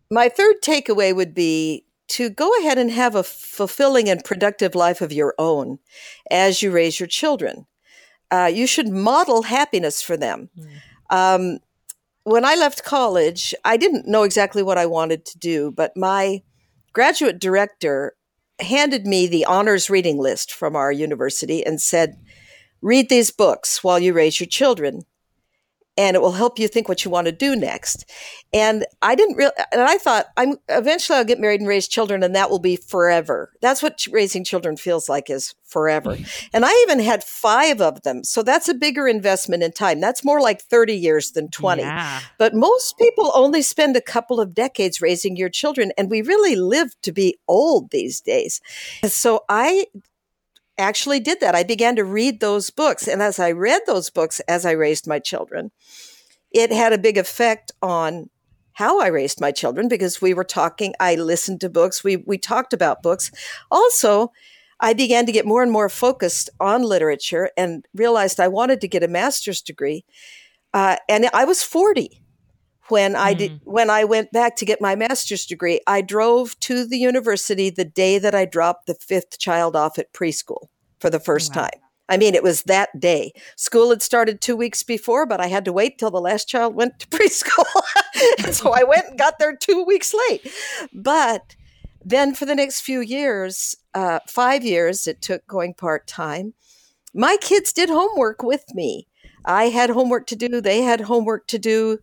My 0.09 0.29
third 0.29 0.61
takeaway 0.61 1.15
would 1.15 1.33
be 1.33 1.85
to 2.07 2.29
go 2.29 2.51
ahead 2.59 2.77
and 2.77 2.91
have 2.91 3.15
a 3.15 3.23
fulfilling 3.23 4.09
and 4.09 4.23
productive 4.23 4.75
life 4.75 5.01
of 5.01 5.11
your 5.11 5.33
own 5.37 5.79
as 6.29 6.61
you 6.61 6.71
raise 6.71 6.99
your 6.99 7.07
children. 7.07 7.65
Uh, 8.31 8.49
you 8.51 8.67
should 8.67 8.89
model 8.89 9.43
happiness 9.43 10.01
for 10.01 10.15
them. 10.15 10.49
Mm. 10.57 10.75
Um, 11.09 11.59
when 12.23 12.45
I 12.45 12.55
left 12.55 12.83
college, 12.83 13.53
I 13.63 13.77
didn't 13.77 14.07
know 14.07 14.23
exactly 14.23 14.63
what 14.63 14.77
I 14.77 14.85
wanted 14.85 15.25
to 15.25 15.37
do, 15.37 15.71
but 15.71 15.95
my 15.95 16.41
graduate 16.93 17.39
director 17.39 18.15
handed 18.59 19.05
me 19.05 19.27
the 19.27 19.45
honors 19.45 19.89
reading 19.89 20.17
list 20.17 20.51
from 20.51 20.75
our 20.75 20.91
university 20.91 21.65
and 21.65 21.81
said, 21.81 22.17
Read 22.81 23.09
these 23.09 23.31
books 23.31 23.83
while 23.83 23.99
you 23.99 24.13
raise 24.13 24.39
your 24.39 24.47
children 24.47 25.05
and 25.97 26.15
it 26.15 26.21
will 26.21 26.33
help 26.33 26.59
you 26.59 26.67
think 26.67 26.89
what 26.89 27.05
you 27.05 27.11
want 27.11 27.25
to 27.25 27.31
do 27.31 27.55
next. 27.55 28.09
And 28.53 28.85
I 29.01 29.15
didn't 29.15 29.35
really, 29.35 29.53
and 29.71 29.81
I 29.81 29.97
thought, 29.97 30.27
I'm 30.37 30.57
eventually 30.69 31.17
I'll 31.17 31.25
get 31.25 31.39
married 31.39 31.61
and 31.61 31.69
raise 31.69 31.87
children, 31.87 32.23
and 32.23 32.35
that 32.35 32.49
will 32.49 32.59
be 32.59 32.75
forever. 32.75 33.51
That's 33.61 33.81
what 33.81 34.05
raising 34.11 34.43
children 34.43 34.77
feels 34.77 35.07
like 35.07 35.29
is 35.29 35.55
forever. 35.63 36.17
and 36.53 36.65
I 36.65 36.83
even 36.83 36.99
had 36.99 37.23
five 37.23 37.81
of 37.81 38.01
them, 38.03 38.23
so 38.23 38.43
that's 38.43 38.69
a 38.69 38.73
bigger 38.73 39.07
investment 39.07 39.63
in 39.63 39.71
time. 39.71 39.99
That's 39.99 40.23
more 40.23 40.41
like 40.41 40.61
30 40.61 40.95
years 40.95 41.31
than 41.31 41.49
20. 41.49 41.81
Yeah. 41.81 42.19
But 42.37 42.53
most 42.53 42.97
people 42.97 43.31
only 43.33 43.61
spend 43.61 43.95
a 43.95 44.01
couple 44.01 44.39
of 44.39 44.53
decades 44.53 45.01
raising 45.01 45.37
your 45.37 45.49
children, 45.49 45.91
and 45.97 46.09
we 46.09 46.21
really 46.21 46.55
live 46.55 46.93
to 47.03 47.11
be 47.11 47.37
old 47.47 47.91
these 47.91 48.21
days. 48.21 48.61
So 49.05 49.43
I 49.49 49.85
actually 50.77 51.19
did 51.19 51.39
that. 51.39 51.55
I 51.55 51.63
began 51.63 51.95
to 51.95 52.03
read 52.03 52.39
those 52.39 52.69
books. 52.69 53.07
And 53.07 53.21
as 53.21 53.39
I 53.39 53.51
read 53.51 53.81
those 53.85 54.09
books 54.09 54.39
as 54.41 54.65
I 54.65 54.71
raised 54.71 55.07
my 55.07 55.19
children, 55.19 55.71
it 56.51 56.71
had 56.71 56.93
a 56.93 56.97
big 56.97 57.17
effect 57.17 57.71
on 57.81 58.29
how 58.73 58.99
I 58.99 59.07
raised 59.07 59.39
my 59.39 59.51
children 59.51 59.87
because 59.87 60.21
we 60.21 60.33
were 60.33 60.43
talking, 60.43 60.93
I 60.99 61.15
listened 61.15 61.61
to 61.61 61.69
books, 61.69 62.03
we, 62.03 62.17
we 62.17 62.37
talked 62.37 62.73
about 62.73 63.03
books. 63.03 63.31
Also, 63.71 64.31
I 64.81 64.93
began 64.93 65.25
to 65.25 65.31
get 65.31 65.45
more 65.45 65.63
and 65.63 65.71
more 65.71 65.87
focused 65.87 66.49
on 66.59 66.83
literature 66.83 67.49
and 67.55 67.85
realized 67.93 68.39
I 68.39 68.49
wanted 68.49 68.81
to 68.81 68.89
get 68.89 69.03
a 69.03 69.07
master's 69.07 69.61
degree. 69.61 70.03
Uh, 70.73 70.97
and 71.07 71.29
I 71.33 71.45
was 71.45 71.63
40 71.63 72.21
when 72.89 73.15
I 73.15 73.33
did 73.33 73.51
mm. 73.53 73.59
when 73.63 73.89
I 73.89 74.03
went 74.03 74.31
back 74.31 74.55
to 74.57 74.65
get 74.65 74.81
my 74.81 74.95
master's 74.95 75.45
degree, 75.45 75.81
I 75.87 76.01
drove 76.01 76.59
to 76.61 76.85
the 76.85 76.97
university 76.97 77.69
the 77.69 77.85
day 77.85 78.19
that 78.19 78.35
I 78.35 78.45
dropped 78.45 78.87
the 78.87 78.95
fifth 78.95 79.39
child 79.39 79.75
off 79.75 79.97
at 79.97 80.13
preschool 80.13 80.67
for 80.99 81.09
the 81.09 81.19
first 81.19 81.55
wow. 81.55 81.63
time. 81.63 81.81
I 82.07 82.17
mean, 82.17 82.35
it 82.35 82.43
was 82.43 82.63
that 82.63 82.99
day. 82.99 83.33
School 83.55 83.89
had 83.89 84.01
started 84.01 84.39
two 84.39 84.55
weeks 84.55 84.83
before, 84.83 85.25
but 85.25 85.41
I 85.41 85.47
had 85.47 85.65
to 85.65 85.73
wait 85.73 85.97
till 85.97 86.11
the 86.11 86.21
last 86.21 86.47
child 86.47 86.75
went 86.75 86.99
to 86.99 87.07
preschool. 87.09 87.65
so 88.51 88.71
I 88.71 88.83
went 88.83 89.07
and 89.07 89.17
got 89.17 89.39
there 89.39 89.55
two 89.55 89.83
weeks 89.83 90.13
late. 90.13 90.47
But 90.93 91.55
then 92.03 92.35
for 92.35 92.45
the 92.45 92.55
next 92.55 92.81
few 92.81 92.99
years, 92.99 93.75
uh, 93.95 94.19
five 94.27 94.63
years, 94.63 95.07
it 95.07 95.21
took 95.21 95.47
going 95.47 95.73
part 95.73 96.05
time. 96.05 96.53
My 97.13 97.37
kids 97.41 97.73
did 97.73 97.89
homework 97.89 98.43
with 98.43 98.65
me. 98.75 99.07
I 99.45 99.65
had 99.65 99.89
homework 99.89 100.27
to 100.27 100.35
do. 100.35 100.61
They 100.61 100.81
had 100.81 101.01
homework 101.01 101.47
to 101.47 101.59
do. 101.59 101.99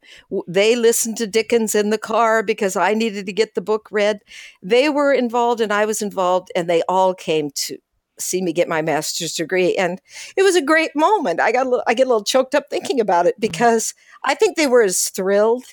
They 0.47 0.77
listened 0.77 1.17
to 1.19 1.27
Dickens 1.27 1.75
in 1.75 1.91
the 1.91 1.99
car 1.99 2.43
because 2.43 2.77
I 2.77 2.95
needed 2.95 3.27
to 3.27 3.33
get 3.33 3.55
the 3.55 3.61
book 3.61 3.89
read. 3.91 4.21
They 4.63 4.89
were 4.89 5.13
involved 5.13 5.61
and 5.61 5.73
I 5.73 5.85
was 5.85 6.03
involved, 6.03 6.51
and 6.55 6.69
they 6.69 6.83
all 6.89 7.15
came 7.15 7.51
to 7.51 7.79
see 8.19 8.43
me 8.43 8.53
get 8.53 8.69
my 8.69 8.83
master's 8.83 9.35
degree. 9.35 9.75
And 9.77 10.01
it 10.37 10.43
was 10.43 10.57
a 10.57 10.63
great 10.63 10.95
moment. 10.95 11.41
I 11.41 11.53
got 11.53 11.67
a 11.67 11.71
little, 11.71 11.85
I 11.87 11.95
get 11.95 12.07
a 12.07 12.11
little 12.11 12.25
choked 12.25 12.55
up 12.55 12.67
thinking 12.71 13.01
about 13.01 13.27
it 13.27 13.37
mm. 13.37 13.41
because 13.41 13.95
I 14.25 14.35
think 14.35 14.57
they 14.57 14.67
were 14.67 14.83
as 14.83 15.09
thrilled 15.09 15.65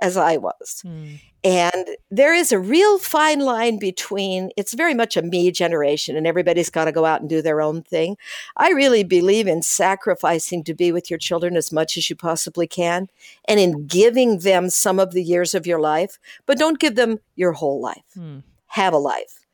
as 0.00 0.16
I 0.16 0.36
was. 0.36 0.82
Mm. 0.84 1.20
And 1.44 1.96
there 2.10 2.34
is 2.34 2.50
a 2.50 2.58
real 2.58 2.98
fine 2.98 3.40
line 3.40 3.78
between 3.78 4.50
it's 4.56 4.74
very 4.74 4.94
much 4.94 5.16
a 5.16 5.22
me 5.22 5.52
generation 5.52 6.16
and 6.16 6.26
everybody's 6.26 6.70
got 6.70 6.86
to 6.86 6.92
go 6.92 7.04
out 7.04 7.20
and 7.20 7.30
do 7.30 7.40
their 7.40 7.60
own 7.60 7.82
thing. 7.82 8.16
I 8.56 8.70
really 8.70 9.04
believe 9.04 9.46
in 9.46 9.62
sacrificing 9.62 10.64
to 10.64 10.74
be 10.74 10.90
with 10.90 11.10
your 11.10 11.18
children 11.18 11.56
as 11.56 11.70
much 11.70 11.96
as 11.96 12.10
you 12.10 12.16
possibly 12.16 12.66
can 12.66 13.08
and 13.46 13.60
in 13.60 13.86
giving 13.86 14.40
them 14.40 14.68
some 14.68 14.98
of 14.98 15.12
the 15.12 15.22
years 15.22 15.54
of 15.54 15.66
your 15.66 15.80
life, 15.80 16.18
but 16.44 16.58
don't 16.58 16.80
give 16.80 16.96
them 16.96 17.18
your 17.36 17.52
whole 17.52 17.80
life. 17.80 18.04
Hmm. 18.14 18.38
Have 18.66 18.92
a 18.92 18.98
life. 18.98 19.46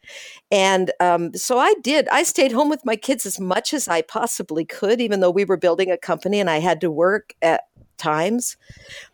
And 0.50 0.90
um, 1.00 1.34
so 1.34 1.58
I 1.58 1.74
did. 1.82 2.08
I 2.08 2.22
stayed 2.22 2.52
home 2.52 2.68
with 2.68 2.84
my 2.84 2.96
kids 2.96 3.26
as 3.26 3.40
much 3.40 3.74
as 3.74 3.88
I 3.88 4.02
possibly 4.02 4.64
could, 4.64 5.00
even 5.00 5.20
though 5.20 5.30
we 5.30 5.44
were 5.44 5.56
building 5.56 5.90
a 5.90 5.96
company 5.96 6.40
and 6.40 6.50
I 6.50 6.60
had 6.60 6.80
to 6.82 6.90
work 6.90 7.34
at 7.42 7.62
times. 7.96 8.56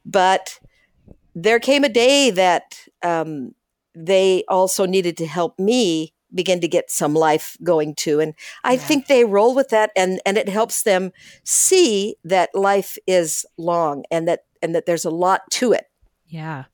But 0.04 0.58
there 1.34 1.60
came 1.60 1.84
a 1.84 1.88
day 1.88 2.30
that 2.30 2.86
um, 3.02 3.54
they 3.94 4.44
also 4.48 4.86
needed 4.86 5.16
to 5.18 5.26
help 5.26 5.58
me 5.58 6.14
begin 6.32 6.60
to 6.60 6.68
get 6.68 6.90
some 6.90 7.12
life 7.12 7.56
going 7.64 7.92
too 7.92 8.20
and 8.20 8.34
i 8.62 8.74
yeah. 8.74 8.78
think 8.78 9.08
they 9.08 9.24
roll 9.24 9.52
with 9.52 9.68
that 9.70 9.90
and 9.96 10.20
and 10.24 10.38
it 10.38 10.48
helps 10.48 10.84
them 10.84 11.10
see 11.42 12.14
that 12.22 12.54
life 12.54 12.96
is 13.08 13.44
long 13.58 14.04
and 14.12 14.28
that 14.28 14.44
and 14.62 14.74
that 14.74 14.86
there's 14.86 15.04
a 15.04 15.10
lot 15.10 15.42
to 15.50 15.72
it. 15.72 15.86
Yeah. 16.26 16.64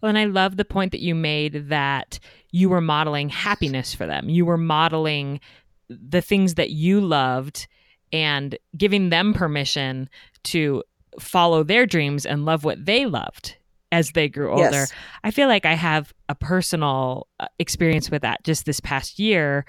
Well 0.00 0.08
and 0.08 0.18
i 0.18 0.24
love 0.24 0.56
the 0.56 0.64
point 0.64 0.92
that 0.92 1.00
you 1.00 1.14
made 1.14 1.68
that 1.68 2.18
you 2.50 2.68
were 2.68 2.80
modeling 2.80 3.28
happiness 3.28 3.94
for 3.94 4.06
them. 4.06 4.28
You 4.28 4.46
were 4.46 4.56
modeling 4.56 5.40
the 5.88 6.22
things 6.22 6.54
that 6.54 6.70
you 6.70 7.00
loved 7.00 7.66
and 8.12 8.56
giving 8.76 9.10
them 9.10 9.34
permission 9.34 10.08
to 10.44 10.82
follow 11.20 11.62
their 11.62 11.84
dreams 11.84 12.24
and 12.24 12.46
love 12.46 12.64
what 12.64 12.84
they 12.86 13.04
loved 13.04 13.57
as 13.92 14.10
they 14.12 14.28
grew 14.28 14.50
older. 14.50 14.70
Yes. 14.70 14.92
I 15.24 15.30
feel 15.30 15.48
like 15.48 15.64
I 15.64 15.74
have 15.74 16.12
a 16.28 16.34
personal 16.34 17.26
uh, 17.40 17.46
experience 17.58 18.10
with 18.10 18.22
that 18.22 18.44
just 18.44 18.66
this 18.66 18.80
past 18.80 19.18
year. 19.18 19.64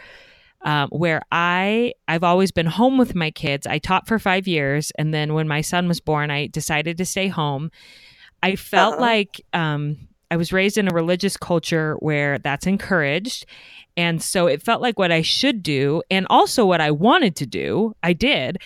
Um, 0.61 0.89
where 0.89 1.21
I 1.31 1.93
I've 2.09 2.25
always 2.25 2.51
been 2.51 2.65
home 2.65 2.97
with 2.97 3.15
my 3.15 3.31
kids. 3.31 3.65
I 3.65 3.77
taught 3.77 4.07
for 4.07 4.19
five 4.19 4.45
years, 4.45 4.91
and 4.97 5.13
then 5.13 5.33
when 5.33 5.47
my 5.47 5.61
son 5.61 5.87
was 5.87 6.01
born, 6.01 6.31
I 6.31 6.47
decided 6.47 6.97
to 6.97 7.05
stay 7.05 7.29
home. 7.29 7.71
I 8.43 8.57
felt 8.57 8.95
uh-huh. 8.95 9.01
like 9.01 9.41
um, 9.53 10.09
I 10.29 10.35
was 10.35 10.51
raised 10.51 10.77
in 10.77 10.91
a 10.91 10.93
religious 10.93 11.37
culture 11.37 11.95
where 11.99 12.39
that's 12.39 12.67
encouraged, 12.67 13.45
and 13.95 14.21
so 14.21 14.47
it 14.47 14.61
felt 14.61 14.81
like 14.81 14.99
what 14.99 15.13
I 15.13 15.21
should 15.21 15.63
do, 15.63 16.03
and 16.11 16.27
also 16.29 16.65
what 16.65 16.81
I 16.81 16.91
wanted 16.91 17.37
to 17.37 17.45
do. 17.45 17.95
I 18.03 18.11
did, 18.11 18.57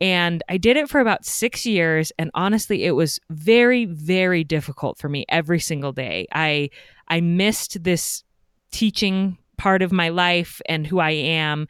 and 0.00 0.42
I 0.48 0.56
did 0.56 0.76
it 0.76 0.88
for 0.88 1.00
about 1.00 1.24
six 1.24 1.64
years. 1.64 2.12
And 2.18 2.30
honestly, 2.34 2.84
it 2.84 2.92
was 2.92 3.20
very, 3.30 3.84
very 3.84 4.44
difficult 4.44 4.98
for 4.98 5.08
me 5.08 5.24
every 5.28 5.60
single 5.60 5.92
day. 5.92 6.26
I 6.32 6.70
I 7.08 7.20
missed 7.20 7.82
this 7.84 8.24
teaching 8.70 9.38
part 9.56 9.82
of 9.82 9.92
my 9.92 10.08
life 10.08 10.60
and 10.66 10.86
who 10.86 10.98
I 10.98 11.10
am. 11.10 11.68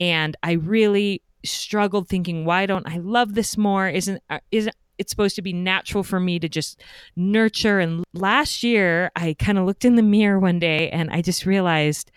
And 0.00 0.36
I 0.42 0.52
really 0.52 1.22
struggled 1.44 2.08
thinking, 2.08 2.44
why 2.44 2.66
don't 2.66 2.88
I 2.88 2.98
love 2.98 3.34
this 3.34 3.56
more? 3.56 3.88
Isn't 3.88 4.22
uh, 4.30 4.38
isn't 4.50 4.74
it's 4.96 5.10
supposed 5.10 5.36
to 5.36 5.42
be 5.42 5.52
natural 5.52 6.02
for 6.02 6.18
me 6.18 6.40
to 6.40 6.48
just 6.48 6.82
nurture 7.14 7.78
and 7.78 8.04
last 8.14 8.64
year 8.64 9.12
I 9.14 9.36
kind 9.38 9.56
of 9.56 9.64
looked 9.64 9.84
in 9.84 9.94
the 9.94 10.02
mirror 10.02 10.40
one 10.40 10.58
day 10.58 10.90
and 10.90 11.08
I 11.10 11.22
just 11.22 11.46
realized 11.46 12.10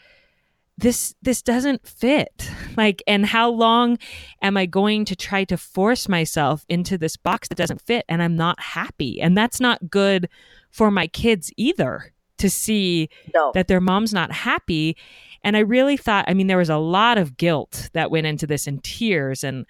this 0.78 1.14
this 1.22 1.42
doesn't 1.42 1.88
fit. 1.88 2.50
Like 2.78 3.04
and 3.06 3.26
how 3.26 3.50
long 3.50 3.98
am 4.42 4.56
i 4.56 4.66
going 4.66 5.04
to 5.04 5.14
try 5.14 5.44
to 5.44 5.58
force 5.58 6.08
myself 6.08 6.66
into 6.70 6.98
this 6.98 7.18
box 7.18 7.50
that 7.50 7.58
doesn't 7.58 7.82
fit 7.82 8.06
and 8.08 8.24
i'm 8.24 8.38
not 8.38 8.62
happy? 8.62 9.20
And 9.20 9.38
that's 9.38 9.60
not 9.60 9.90
good 9.90 10.30
for 10.70 10.90
my 10.90 11.08
kids 11.08 11.52
either 11.58 12.14
to 12.38 12.50
see 12.50 13.10
no. 13.36 13.52
that 13.54 13.68
their 13.68 13.82
mom's 13.82 14.14
not 14.14 14.32
happy. 14.32 14.96
And 15.44 15.58
i 15.58 15.60
really 15.60 15.98
thought 15.98 16.24
i 16.30 16.34
mean 16.34 16.48
there 16.48 16.58
was 16.58 16.70
a 16.70 16.78
lot 16.78 17.18
of 17.18 17.36
guilt 17.36 17.90
that 17.92 18.10
went 18.10 18.26
into 18.26 18.48
this 18.48 18.68
and 18.68 18.82
tears. 18.82 19.44
And 19.44 19.66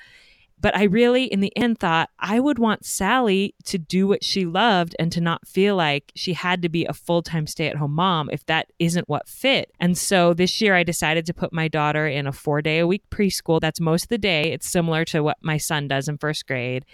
But 0.61 0.77
I 0.77 0.83
really, 0.83 1.25
in 1.25 1.39
the 1.39 1.55
end, 1.57 1.79
thought 1.79 2.09
I 2.19 2.39
would 2.39 2.59
want 2.59 2.85
Sally 2.85 3.55
to 3.65 3.79
do 3.79 4.07
what 4.07 4.23
she 4.23 4.45
loved 4.45 4.95
and 4.99 5.11
to 5.11 5.19
not 5.19 5.47
feel 5.47 5.75
like 5.75 6.11
she 6.15 6.33
had 6.33 6.61
to 6.61 6.69
be 6.69 6.85
a 6.85 6.93
full 6.93 7.23
time 7.23 7.47
stay 7.47 7.67
at 7.67 7.77
home 7.77 7.95
mom 7.95 8.29
if 8.31 8.45
that 8.45 8.67
isn't 8.77 9.09
what 9.09 9.27
fit. 9.27 9.71
And 9.79 9.97
so 9.97 10.33
this 10.33 10.61
year 10.61 10.75
I 10.75 10.83
decided 10.83 11.25
to 11.25 11.33
put 11.33 11.51
my 11.51 11.67
daughter 11.67 12.07
in 12.07 12.27
a 12.27 12.31
four 12.31 12.61
day 12.61 12.79
a 12.79 12.87
week 12.87 13.03
preschool. 13.09 13.59
That's 13.59 13.81
most 13.81 14.03
of 14.03 14.09
the 14.09 14.17
day. 14.19 14.51
It's 14.53 14.69
similar 14.69 15.03
to 15.05 15.21
what 15.23 15.37
my 15.41 15.57
son 15.57 15.87
does 15.87 16.07
in 16.07 16.19
first 16.19 16.45
grade. 16.45 16.85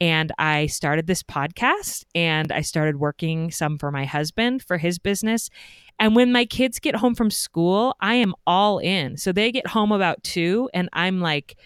And 0.00 0.32
I 0.38 0.66
started 0.66 1.06
this 1.06 1.22
podcast 1.22 2.04
and 2.14 2.50
I 2.52 2.62
started 2.62 2.96
working 2.96 3.50
some 3.50 3.76
for 3.76 3.90
my 3.90 4.06
husband 4.06 4.62
for 4.62 4.78
his 4.78 4.98
business. 4.98 5.50
And 5.98 6.16
when 6.16 6.32
my 6.32 6.46
kids 6.46 6.78
get 6.78 6.96
home 6.96 7.14
from 7.14 7.30
school, 7.30 7.94
I 8.00 8.14
am 8.14 8.34
all 8.46 8.78
in. 8.78 9.18
So 9.18 9.32
they 9.32 9.52
get 9.52 9.66
home 9.66 9.92
about 9.92 10.22
two, 10.24 10.70
and 10.72 10.88
I'm 10.94 11.20
like, 11.20 11.58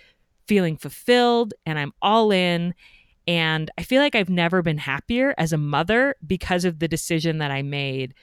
feeling 0.46 0.76
fulfilled 0.76 1.54
and 1.66 1.78
I'm 1.78 1.92
all 2.02 2.30
in. 2.30 2.74
And 3.26 3.70
I 3.78 3.82
feel 3.82 4.02
like 4.02 4.14
I've 4.14 4.28
never 4.28 4.62
been 4.62 4.78
happier 4.78 5.34
as 5.38 5.52
a 5.52 5.58
mother 5.58 6.14
because 6.26 6.64
of 6.64 6.78
the 6.78 6.88
decision 6.88 7.38
that 7.38 7.50
I 7.50 7.62
made 7.62 8.14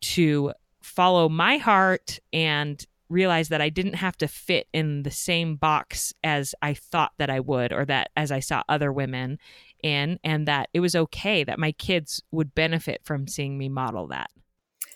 to 0.00 0.52
follow 0.82 1.28
my 1.28 1.56
heart 1.56 2.20
and 2.32 2.84
realize 3.08 3.48
that 3.48 3.60
I 3.60 3.68
didn't 3.68 3.94
have 3.94 4.16
to 4.18 4.28
fit 4.28 4.66
in 4.72 5.02
the 5.02 5.10
same 5.10 5.56
box 5.56 6.12
as 6.22 6.54
I 6.62 6.74
thought 6.74 7.12
that 7.18 7.30
I 7.30 7.40
would 7.40 7.72
or 7.72 7.84
that 7.86 8.10
as 8.16 8.30
I 8.32 8.40
saw 8.40 8.62
other 8.68 8.92
women 8.92 9.38
in 9.82 10.18
and 10.24 10.48
that 10.48 10.68
it 10.72 10.80
was 10.80 10.96
okay 10.96 11.44
that 11.44 11.58
my 11.58 11.72
kids 11.72 12.22
would 12.30 12.54
benefit 12.54 13.02
from 13.04 13.28
seeing 13.28 13.58
me 13.58 13.68
model 13.68 14.06
that. 14.08 14.30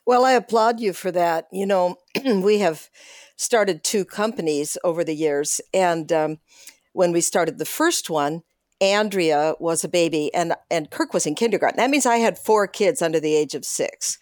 Well, 0.08 0.24
I 0.24 0.32
applaud 0.32 0.80
you 0.80 0.94
for 0.94 1.10
that. 1.12 1.48
You 1.52 1.66
know, 1.66 1.96
we 2.24 2.60
have 2.60 2.88
started 3.36 3.84
two 3.84 4.06
companies 4.06 4.78
over 4.82 5.04
the 5.04 5.14
years. 5.14 5.60
And 5.74 6.10
um, 6.10 6.38
when 6.94 7.12
we 7.12 7.20
started 7.20 7.58
the 7.58 7.66
first 7.66 8.08
one, 8.08 8.42
Andrea 8.80 9.54
was 9.58 9.82
a 9.82 9.88
baby 9.88 10.32
and 10.32 10.54
and 10.70 10.90
Kirk 10.90 11.12
was 11.12 11.26
in 11.26 11.34
kindergarten. 11.34 11.78
That 11.78 11.90
means 11.90 12.06
I 12.06 12.18
had 12.18 12.38
four 12.38 12.66
kids 12.68 13.02
under 13.02 13.18
the 13.18 13.34
age 13.34 13.54
of 13.54 13.64
6. 13.64 14.18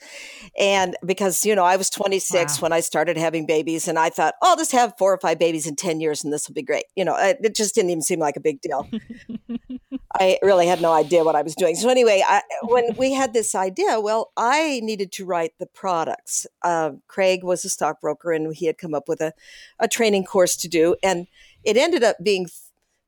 And 0.59 0.97
because, 1.05 1.45
you 1.45 1.55
know, 1.55 1.65
I 1.65 1.77
was 1.77 1.91
26 1.91 2.57
wow. 2.57 2.63
when 2.63 2.73
I 2.73 2.81
started 2.81 3.19
having 3.19 3.45
babies 3.45 3.87
and 3.87 3.99
I 3.99 4.09
thought, 4.09 4.35
oh, 4.43 4.51
I'll 4.51 4.57
just 4.57 4.73
have 4.73 4.95
four 4.99 5.13
or 5.13 5.19
five 5.19 5.39
babies 5.39 5.67
in 5.67 5.77
10 5.77 6.01
years 6.01 6.25
and 6.25 6.33
this 6.33 6.49
will 6.49 6.55
be 6.55 6.63
great. 6.63 6.85
You 6.95 7.05
know, 7.05 7.17
it 7.19 7.55
just 7.55 7.75
didn't 7.75 7.91
even 7.91 8.03
seem 8.03 8.19
like 8.19 8.37
a 8.37 8.41
big 8.41 8.61
deal. 8.63 8.89
I 10.19 10.39
really 10.43 10.67
had 10.67 10.81
no 10.81 10.93
idea 10.93 11.25
what 11.25 11.37
I 11.37 11.43
was 11.43 11.55
doing. 11.55 11.77
So 11.77 11.91
anyway, 11.91 12.23
I, 12.27 12.41
when 12.63 12.95
we 12.97 13.13
had 13.13 13.35
this 13.35 13.55
idea, 13.55 14.01
well, 14.01 14.33
I 14.37 14.81
needed 14.83 15.13
to 15.13 15.27
write 15.27 15.53
the 15.59 15.67
products. 15.67 16.47
Uh, 16.63 16.93
Craig 17.07 17.45
was 17.45 17.65
a 17.65 17.69
stockbroker 17.69 18.33
and 18.33 18.55
he 18.55 18.67
had 18.67 18.79
come 18.79 18.95
up 18.95 19.09
with 19.09 19.21
a, 19.21 19.35
a 19.79 19.89
training 19.89 20.25
course 20.25 20.57
to 20.57 20.69
do. 20.69 20.97
And 21.03 21.27
it 21.65 21.77
ended 21.77 22.03
up 22.03 22.17
being 22.23 22.47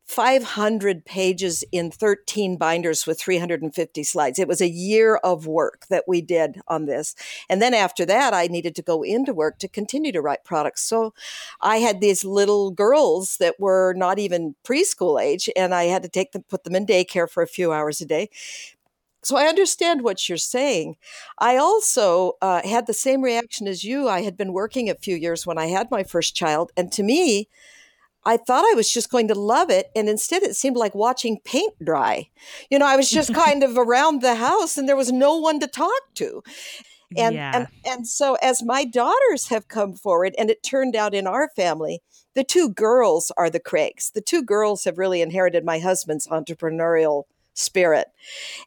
500 0.09 1.05
pages 1.05 1.63
in 1.71 1.91
13 1.91 2.57
binders 2.57 3.07
with 3.07 3.21
350 3.21 4.03
slides. 4.03 4.39
It 4.39 4.49
was 4.49 4.63
a 4.63 4.69
year 4.69 5.17
of 5.17 5.47
work 5.47 5.87
that 5.91 6.05
we 6.09 6.23
did 6.23 6.63
on 6.67 6.87
this. 6.87 7.15
And 7.51 7.61
then 7.61 7.75
after 7.75 8.07
that, 8.07 8.33
I 8.33 8.47
needed 8.47 8.75
to 8.77 8.83
go 8.83 9.03
into 9.03 9.35
work 9.35 9.59
to 9.59 9.69
continue 9.69 10.11
to 10.13 10.23
write 10.23 10.45
products. 10.45 10.83
So 10.83 11.13
I 11.61 11.77
had 11.77 12.01
these 12.01 12.25
little 12.25 12.71
girls 12.71 13.37
that 13.37 13.61
were 13.61 13.93
not 13.99 14.19
even 14.19 14.55
preschool 14.65 15.23
age, 15.23 15.51
and 15.55 15.75
I 15.75 15.85
had 15.85 16.03
to 16.05 16.09
take 16.09 16.33
them, 16.33 16.43
put 16.49 16.65
them 16.65 16.75
in 16.75 16.87
daycare 16.87 17.29
for 17.29 17.43
a 17.43 17.47
few 17.47 17.71
hours 17.71 18.01
a 18.01 18.07
day. 18.07 18.31
So 19.23 19.37
I 19.37 19.45
understand 19.45 20.03
what 20.03 20.27
you're 20.27 20.39
saying. 20.39 20.97
I 21.39 21.59
also 21.59 22.39
uh, 22.41 22.63
had 22.67 22.87
the 22.87 22.95
same 22.95 23.21
reaction 23.21 23.69
as 23.69 23.85
you. 23.85 24.09
I 24.09 24.23
had 24.23 24.39
been 24.39 24.55
working 24.55 24.89
a 24.89 24.95
few 24.95 25.17
years 25.17 25.47
when 25.47 25.59
I 25.59 25.67
had 25.67 25.91
my 25.91 26.03
first 26.03 26.35
child, 26.35 26.73
and 26.79 26.91
to 26.93 27.03
me, 27.03 27.49
I 28.29 28.37
thought 28.37 28.71
I 28.71 28.75
was 28.75 28.93
just 28.93 29.11
going 29.11 29.29
to 29.29 29.35
love 29.35 29.71
it. 29.71 29.91
And 29.97 30.07
instead, 30.07 30.43
it 30.43 30.55
seemed 30.55 30.77
like 30.77 30.95
watching 30.95 31.41
paint 31.45 31.73
dry. 31.83 32.29
You 32.71 32.79
know, 32.79 32.87
I 32.87 32.95
was 32.95 33.09
just 33.09 33.33
kind 33.47 33.63
of 33.63 33.79
around 33.79 34.21
the 34.21 34.35
house 34.35 34.77
and 34.77 34.87
there 34.87 34.97
was 34.97 35.11
no 35.11 35.39
one 35.39 35.59
to 35.61 35.67
talk 35.67 36.03
to. 36.17 36.43
And, 37.17 37.35
yeah. 37.35 37.53
and 37.55 37.69
and 37.87 38.07
so 38.07 38.37
as 38.43 38.63
my 38.63 38.85
daughters 38.85 39.49
have 39.49 39.67
come 39.67 39.95
forward 39.95 40.35
and 40.37 40.51
it 40.51 40.63
turned 40.63 40.95
out 40.95 41.15
in 41.15 41.27
our 41.27 41.49
family 41.57 42.03
the 42.35 42.45
two 42.45 42.69
girls 42.69 43.33
are 43.39 43.49
the 43.49 43.59
craigs 43.59 44.11
the 44.11 44.21
two 44.21 44.43
girls 44.43 44.85
have 44.85 44.99
really 44.99 45.23
inherited 45.23 45.65
my 45.65 45.79
husband's 45.79 46.27
entrepreneurial 46.27 47.23
spirit 47.55 48.09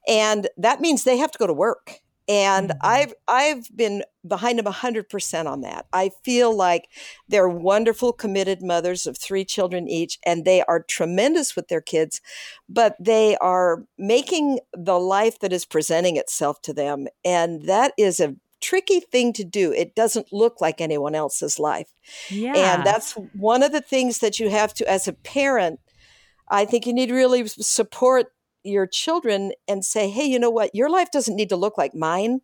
and 0.08 0.50
that 0.58 0.82
means 0.82 1.04
they 1.04 1.18
have 1.18 1.30
to 1.34 1.38
go 1.38 1.46
to 1.46 1.54
work 1.54 2.00
and 2.28 2.70
mm-hmm. 2.70 2.80
I've 2.82 3.14
I've 3.28 3.76
been 3.76 4.04
behind 4.28 4.60
them 4.60 4.66
100% 4.66 5.46
on 5.48 5.62
that. 5.62 5.88
I 5.92 6.12
feel 6.24 6.56
like 6.56 6.88
they're 7.28 7.50
wonderful 7.50 8.14
committed 8.14 8.62
mothers 8.62 9.08
of 9.08 9.18
three 9.18 9.44
children 9.44 9.88
each 9.88 10.20
and 10.26 10.46
they 10.46 10.64
are 10.64 10.84
tremendous 10.84 11.56
with 11.56 11.68
their 11.70 11.82
kids, 11.82 12.22
but 12.70 12.96
they 13.00 13.36
are 13.38 13.86
making 13.98 14.60
the 14.74 15.00
life 15.00 15.40
that 15.40 15.52
is 15.52 15.66
presenting 15.66 16.18
itself 16.18 16.62
to 16.64 16.74
them 16.74 17.08
and 17.26 17.64
that 17.64 17.94
is 17.98 18.20
a 18.20 18.36
tricky 18.62 19.00
thing 19.00 19.34
to 19.34 19.44
do. 19.44 19.74
It 19.74 19.96
doesn't 19.96 20.32
look 20.32 20.62
like 20.62 20.80
anyone 20.80 21.16
else's 21.16 21.58
life. 21.58 21.92
Yeah. 22.30 22.54
And 22.56 22.86
that's 22.86 23.14
one 23.34 23.64
of 23.64 23.72
the 23.72 23.82
things 23.82 24.20
that 24.20 24.40
you 24.40 24.52
have 24.52 24.74
to 24.76 24.88
as 24.88 25.08
a 25.08 25.14
parent 25.14 25.80
I 26.52 26.66
think 26.66 26.86
you 26.86 26.94
need 26.94 27.08
to 27.08 27.16
really 27.16 27.48
support 27.48 28.28
your 28.64 28.88
children 28.88 29.52
and 29.68 29.84
say, 29.86 30.10
hey, 30.10 30.26
you 30.26 30.40
know 30.40 30.50
what? 30.50 30.74
Your 30.74 30.90
life 30.90 31.12
doesn't 31.12 31.36
need 31.36 31.50
to 31.50 31.56
look 31.56 31.78
like 31.78 31.96
mine. 31.96 32.42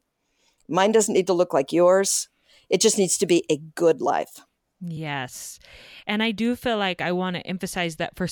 Mine 0.67 0.91
doesn't 0.91 1.13
need 1.13 1.27
to 1.27 1.34
look 1.34 1.53
like 1.53 1.71
yours. 1.71 2.30
It 2.69 2.82
just 2.82 2.97
needs 2.97 3.17
to 3.19 3.25
be 3.25 3.45
a 3.49 3.58
good 3.58 4.01
life. 4.01 4.41
Yes. 4.82 5.60
And 6.06 6.21
I 6.21 6.32
do 6.32 6.56
feel 6.56 6.77
like 6.77 7.01
I 7.01 7.12
want 7.12 7.36
to 7.36 7.47
emphasize 7.47 7.95
that 7.97 8.15
for 8.15 8.27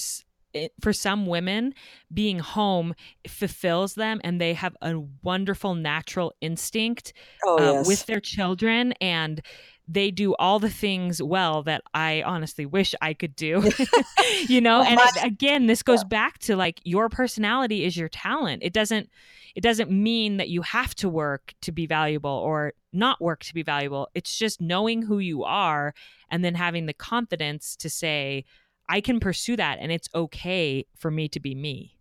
for 0.82 0.93
some 0.93 1.26
women 1.26 1.74
being 2.13 2.39
home 2.39 2.95
fulfills 3.28 3.95
them 3.95 4.21
and 4.24 4.39
they 4.39 4.54
have 4.54 4.76
a 4.82 4.98
wonderful 5.21 5.76
natural 5.76 6.34
instinct 6.39 7.12
oh, 7.45 7.58
uh, 7.58 7.71
yes. 7.74 7.88
with 7.88 8.06
their 8.06 8.21
children 8.21 8.93
and 9.02 9.41
they 9.88 10.12
do 10.12 10.34
all 10.36 10.60
the 10.60 10.69
things 10.69 11.21
well 11.21 11.63
that 11.63 11.82
I 11.93 12.24
honestly 12.24 12.65
wish 12.65 12.95
I 13.02 13.13
could 13.13 13.36
do. 13.36 13.69
you 14.48 14.62
know, 14.62 14.82
and 14.82 15.00
it, 15.00 15.24
again, 15.24 15.67
this 15.67 15.84
goes 15.84 16.04
back 16.04 16.39
to 16.39 16.56
like 16.56 16.80
your 16.84 17.10
personality 17.10 17.86
is 17.86 17.95
your 17.95 18.10
talent. 18.10 18.63
It 18.63 18.74
doesn't 18.74 19.10
it 19.56 19.62
doesn't 19.62 19.89
mean 19.89 20.38
that 20.38 20.50
you 20.50 20.62
have 20.63 20.93
to 20.95 21.08
work 21.08 21.54
to 21.62 21.71
be 21.71 21.86
valuable 21.86 22.30
or 22.30 22.74
not 22.91 23.21
work 23.21 23.43
to 23.45 23.54
be 23.54 23.63
valuable. 23.63 24.10
It's 24.13 24.38
just 24.38 24.60
knowing 24.60 25.04
who 25.04 25.19
you 25.19 25.43
are 25.43 25.93
and 26.30 26.43
then 26.43 26.56
having 26.56 26.88
the 26.88 26.93
confidence 26.93 27.76
to 27.78 27.89
say 27.89 28.43
I 28.89 29.02
can 29.02 29.19
pursue 29.19 29.56
that 29.56 29.80
and 29.80 29.91
it's 29.91 30.10
okay 30.13 30.86
for 30.98 31.10
me 31.10 31.30
to 31.30 31.39
be 31.39 31.56
me. 31.56 31.93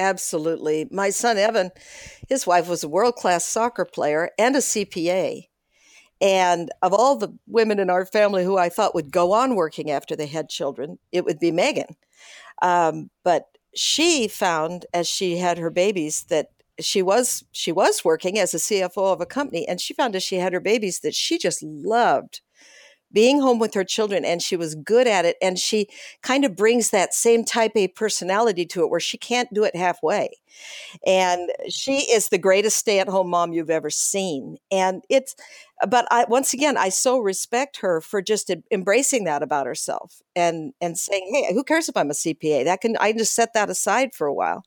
Absolutely. 0.00 0.86
My 0.90 1.10
son 1.10 1.38
Evan, 1.38 1.70
his 2.28 2.46
wife 2.46 2.68
was 2.68 2.84
a 2.84 2.88
world-class 2.88 3.44
soccer 3.44 3.84
player 3.84 4.30
and 4.38 4.54
a 4.54 4.60
CPA 4.60 5.48
and 6.20 6.70
of 6.82 6.92
all 6.92 7.16
the 7.16 7.32
women 7.46 7.78
in 7.78 7.90
our 7.90 8.04
family 8.04 8.44
who 8.44 8.58
I 8.58 8.68
thought 8.68 8.94
would 8.94 9.12
go 9.12 9.32
on 9.32 9.54
working 9.54 9.90
after 9.90 10.16
they 10.16 10.26
had 10.26 10.48
children, 10.48 10.98
it 11.12 11.24
would 11.24 11.38
be 11.38 11.52
Megan. 11.52 11.96
Um, 12.62 13.10
but 13.24 13.46
she 13.74 14.28
found, 14.28 14.86
as 14.92 15.08
she 15.08 15.36
had 15.38 15.58
her 15.58 15.70
babies, 15.70 16.24
that 16.24 16.48
she 16.80 17.02
was 17.02 17.44
she 17.52 17.72
was 17.72 18.04
working 18.04 18.38
as 18.38 18.54
a 18.54 18.58
CFO 18.58 19.12
of 19.12 19.20
a 19.20 19.26
company, 19.26 19.66
and 19.66 19.80
she 19.80 19.94
found 19.94 20.16
as 20.16 20.22
she 20.22 20.36
had 20.36 20.52
her 20.52 20.60
babies 20.60 21.00
that 21.00 21.14
she 21.14 21.38
just 21.38 21.62
loved 21.62 22.40
being 23.12 23.40
home 23.40 23.58
with 23.58 23.74
her 23.74 23.84
children 23.84 24.24
and 24.24 24.42
she 24.42 24.56
was 24.56 24.74
good 24.74 25.06
at 25.06 25.24
it 25.24 25.36
and 25.40 25.58
she 25.58 25.88
kind 26.22 26.44
of 26.44 26.54
brings 26.54 26.90
that 26.90 27.14
same 27.14 27.44
type 27.44 27.72
a 27.74 27.88
personality 27.88 28.66
to 28.66 28.82
it 28.82 28.90
where 28.90 29.00
she 29.00 29.16
can't 29.16 29.52
do 29.54 29.64
it 29.64 29.74
halfway 29.74 30.30
and 31.06 31.50
she 31.68 32.00
is 32.10 32.28
the 32.28 32.38
greatest 32.38 32.76
stay-at-home 32.76 33.28
mom 33.28 33.52
you've 33.52 33.70
ever 33.70 33.90
seen 33.90 34.56
and 34.70 35.02
it's 35.08 35.34
but 35.86 36.06
I 36.10 36.26
once 36.28 36.52
again 36.52 36.76
I 36.76 36.88
so 36.88 37.18
respect 37.18 37.78
her 37.78 38.00
for 38.00 38.20
just 38.20 38.50
embracing 38.70 39.24
that 39.24 39.42
about 39.42 39.66
herself 39.66 40.20
and 40.34 40.72
and 40.80 40.98
saying, 40.98 41.30
"Hey, 41.32 41.54
who 41.54 41.62
cares 41.62 41.88
if 41.88 41.96
I'm 41.96 42.10
a 42.10 42.14
CPA? 42.14 42.64
That 42.64 42.80
can 42.80 42.96
I 42.98 43.10
can 43.10 43.18
just 43.18 43.34
set 43.34 43.52
that 43.54 43.70
aside 43.70 44.14
for 44.14 44.26
a 44.26 44.34
while." 44.34 44.64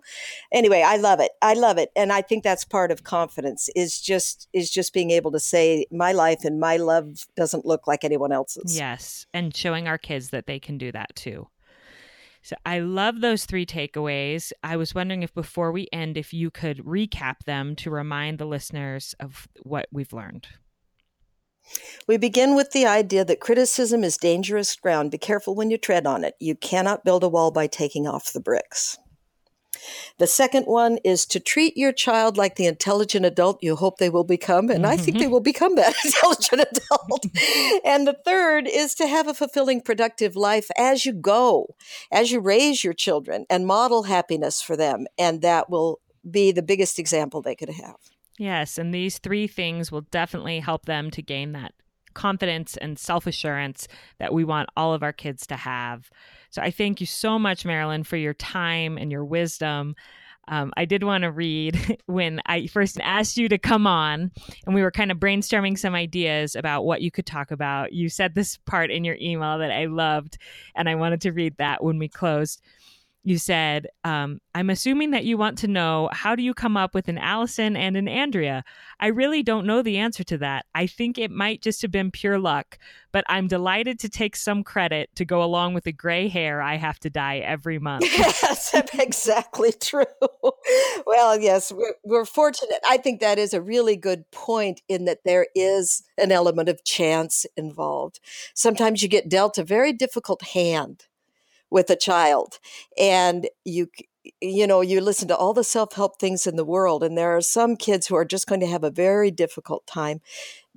Anyway, 0.52 0.82
I 0.82 0.98
love 0.98 1.20
it. 1.20 1.32
I 1.42 1.54
love 1.54 1.78
it, 1.78 1.92
and 1.96 2.14
I 2.14 2.22
think 2.22 2.44
that's 2.44 2.64
part 2.64 2.92
of 2.92 3.04
confidence 3.04 3.70
is 3.76 4.00
just 4.00 4.48
is 4.54 4.70
just 4.70 4.94
being 4.94 5.12
able 5.12 5.32
to 5.32 5.40
say 5.40 5.86
my 5.92 6.12
life 6.14 6.44
and 6.44 6.60
my 6.60 6.78
love 6.78 7.26
doesn't 7.36 7.66
look 7.66 7.88
like 7.88 8.04
anyone 8.04 8.32
else's. 8.32 8.78
Yes, 8.78 9.26
and 9.34 9.56
showing 9.56 9.88
our 9.88 9.98
kids 9.98 10.30
that 10.30 10.48
they 10.48 10.60
can 10.60 10.78
do 10.78 10.92
that 10.92 11.16
too. 11.16 11.48
So 12.42 12.56
I 12.66 12.80
love 12.80 13.22
those 13.22 13.46
three 13.46 13.66
takeaways. 13.66 14.52
I 14.64 14.76
was 14.76 14.96
wondering 14.96 15.24
if 15.24 15.34
before 15.34 15.72
we 15.72 15.88
end, 15.94 16.18
if 16.18 16.34
you 16.34 16.50
could 16.50 16.80
recap 16.80 17.44
them 17.46 17.76
to 17.78 17.92
remind 17.92 18.40
the 18.40 18.46
listeners 18.46 19.14
of 19.20 19.48
what 19.62 19.88
we've 19.92 20.14
learned. 20.14 20.48
We 22.08 22.18
begin 22.18 22.56
with 22.56 22.72
the 22.72 22.86
idea 22.86 23.24
that 23.26 23.40
criticism 23.40 24.04
is 24.04 24.18
dangerous 24.18 24.76
ground. 24.76 25.12
Be 25.12 25.18
careful 25.18 25.56
when 25.56 25.70
you 25.70 25.78
tread 25.78 26.08
on 26.08 26.24
it. 26.24 26.36
You 26.40 26.56
cannot 26.56 27.06
build 27.06 27.24
a 27.24 27.30
wall 27.30 27.52
by 27.52 27.68
taking 27.68 28.08
off 28.08 28.34
the 28.34 28.42
bricks. 28.42 28.98
The 30.22 30.28
second 30.28 30.66
one 30.68 31.00
is 31.04 31.26
to 31.26 31.40
treat 31.40 31.76
your 31.76 31.92
child 31.92 32.38
like 32.38 32.56
the 32.56 32.68
intelligent 32.68 33.26
adult 33.26 33.58
you 33.64 33.76
hope 33.76 33.98
they 33.98 34.12
will 34.12 34.24
become. 34.24 34.70
And 34.70 34.84
mm-hmm. 34.84 34.94
I 34.94 34.98
think 34.98 35.18
they 35.18 35.24
mm-hmm. 35.24 35.32
will 35.32 35.40
become 35.40 35.74
that 35.78 35.96
intelligent 36.06 36.62
adult. 36.62 37.26
and 37.84 38.06
the 38.06 38.16
third 38.24 38.68
is 38.68 38.94
to 38.94 39.08
have 39.08 39.28
a 39.28 39.34
fulfilling, 39.34 39.82
productive 39.82 40.36
life 40.36 40.70
as 40.78 41.08
you 41.08 41.14
go, 41.14 41.74
as 42.12 42.32
you 42.32 42.40
raise 42.40 42.84
your 42.84 42.94
children 42.94 43.48
and 43.50 43.66
model 43.66 44.04
happiness 44.04 44.62
for 44.62 44.78
them. 44.78 45.08
And 45.18 45.42
that 45.42 45.72
will 45.72 46.02
be 46.30 46.52
the 46.52 46.62
biggest 46.62 47.00
example 47.00 47.42
they 47.42 47.56
could 47.56 47.70
have. 47.70 47.96
Yes. 48.38 48.78
And 48.78 48.94
these 48.94 49.18
three 49.18 49.48
things 49.48 49.92
will 49.92 50.02
definitely 50.02 50.60
help 50.60 50.86
them 50.86 51.10
to 51.10 51.24
gain 51.24 51.54
that 51.54 51.74
confidence 52.14 52.78
and 52.78 53.00
self 53.00 53.26
assurance 53.26 53.88
that 54.20 54.36
we 54.36 54.44
want 54.44 54.70
all 54.78 54.94
of 54.94 55.02
our 55.02 55.14
kids 55.14 55.48
to 55.48 55.56
have. 55.56 56.12
So 56.52 56.62
I 56.62 56.70
thank 56.70 57.00
you 57.00 57.08
so 57.08 57.40
much, 57.40 57.66
Marilyn, 57.66 58.04
for 58.04 58.18
your 58.18 58.34
time 58.34 58.98
and 58.98 59.12
your 59.12 59.26
wisdom. 59.26 59.96
Um, 60.48 60.74
I 60.76 60.86
did 60.86 61.04
want 61.04 61.24
to 61.24 61.32
read 61.32 61.98
when 62.08 62.42
I 62.46 62.68
first 62.68 63.00
asked 63.02 63.38
you 63.38 63.48
to 63.50 63.58
come 63.58 63.88
on 63.88 64.32
and 64.66 64.76
we 64.76 64.82
were 64.82 64.92
kind 64.92 65.12
of 65.12 65.18
brainstorming 65.18 65.78
some 65.78 65.96
ideas 65.96 66.56
about 66.56 66.84
what 66.84 67.02
you 67.02 67.10
could 67.10 67.26
talk 67.26 67.52
about. 67.52 67.94
You 67.94 68.10
said 68.10 68.36
this 68.36 68.58
part 68.58 68.92
in 68.92 69.06
your 69.06 69.18
email 69.22 69.58
that 69.60 69.72
I 69.72 69.86
loved, 69.86 70.38
and 70.76 70.90
I 70.90 70.96
wanted 70.96 71.22
to 71.22 71.32
read 71.32 71.56
that 71.58 71.84
when 71.84 71.98
we 71.98 72.10
closed 72.10 72.62
you 73.24 73.38
said, 73.38 73.88
um, 74.04 74.42
I'm 74.56 74.72
assuming 74.72 75.12
that 75.12 75.26
you 75.26 75.38
want 75.38 75.60
to 75.60 75.68
know 75.68 76.10
how 76.12 76.36
do 76.36 76.42
you 76.42 76.56
come 76.56 76.76
up 76.76 76.96
with 76.96 77.08
an 77.08 77.20
Allison 77.20 77.76
and 77.76 77.96
an 77.96 78.08
Andrea? 78.08 78.64
I 79.00 79.08
really 79.08 79.44
don't 79.44 79.68
know 79.68 79.84
the 79.84 79.98
answer 79.98 80.24
to 80.24 80.38
that. 80.40 80.66
I 80.74 80.88
think 80.88 81.18
it 81.18 81.30
might 81.30 81.62
just 81.62 81.84
have 81.84 81.92
been 81.92 82.10
pure 82.10 82.40
luck, 82.40 82.80
but 83.12 83.24
I'm 83.30 83.48
delighted 83.48 84.00
to 84.00 84.10
take 84.10 84.36
some 84.36 84.64
credit 84.64 85.10
to 85.16 85.26
go 85.26 85.44
along 85.44 85.76
with 85.76 85.84
the 85.84 85.92
gray 85.92 86.30
hair 86.30 86.64
I 86.64 86.78
have 86.78 87.00
to 87.02 87.10
dye 87.10 87.38
every 87.38 87.80
month. 87.80 88.06
Yes, 88.22 88.74
exactly 88.94 89.72
true. 89.72 90.06
well, 91.06 91.40
yes, 91.40 91.72
we're, 91.72 91.96
we're 92.04 92.26
fortunate. 92.26 92.80
I 92.88 92.98
think 92.98 93.20
that 93.20 93.40
is 93.40 93.54
a 93.54 93.62
really 93.62 93.96
good 93.96 94.30
point 94.32 94.82
in 94.88 95.06
that 95.06 95.20
there 95.26 95.48
is 95.56 96.04
an 96.18 96.32
element 96.32 96.70
of 96.70 96.84
chance 96.84 97.46
involved. 97.58 98.20
Sometimes 98.54 99.02
you 99.02 99.10
get 99.10 99.30
dealt 99.30 99.58
a 99.58 99.64
very 99.64 99.94
difficult 99.94 100.42
hand 100.44 101.06
with 101.72 101.90
a 101.90 101.96
child 101.96 102.60
and 103.00 103.50
you 103.66 103.88
you 104.42 104.68
know 104.68 104.82
you 104.82 105.02
listen 105.02 105.28
to 105.28 105.36
all 105.36 105.54
the 105.54 105.64
self-help 105.64 106.20
things 106.20 106.46
in 106.46 106.56
the 106.56 106.66
world 106.66 107.04
and 107.04 107.18
there 107.18 107.36
are 107.36 107.42
some 107.42 107.76
kids 107.76 108.08
who 108.08 108.16
are 108.16 108.26
just 108.26 108.48
going 108.48 108.62
to 108.62 108.68
have 108.68 108.84
a 108.84 108.92
very 108.92 109.32
difficult 109.32 109.88
time. 109.88 110.22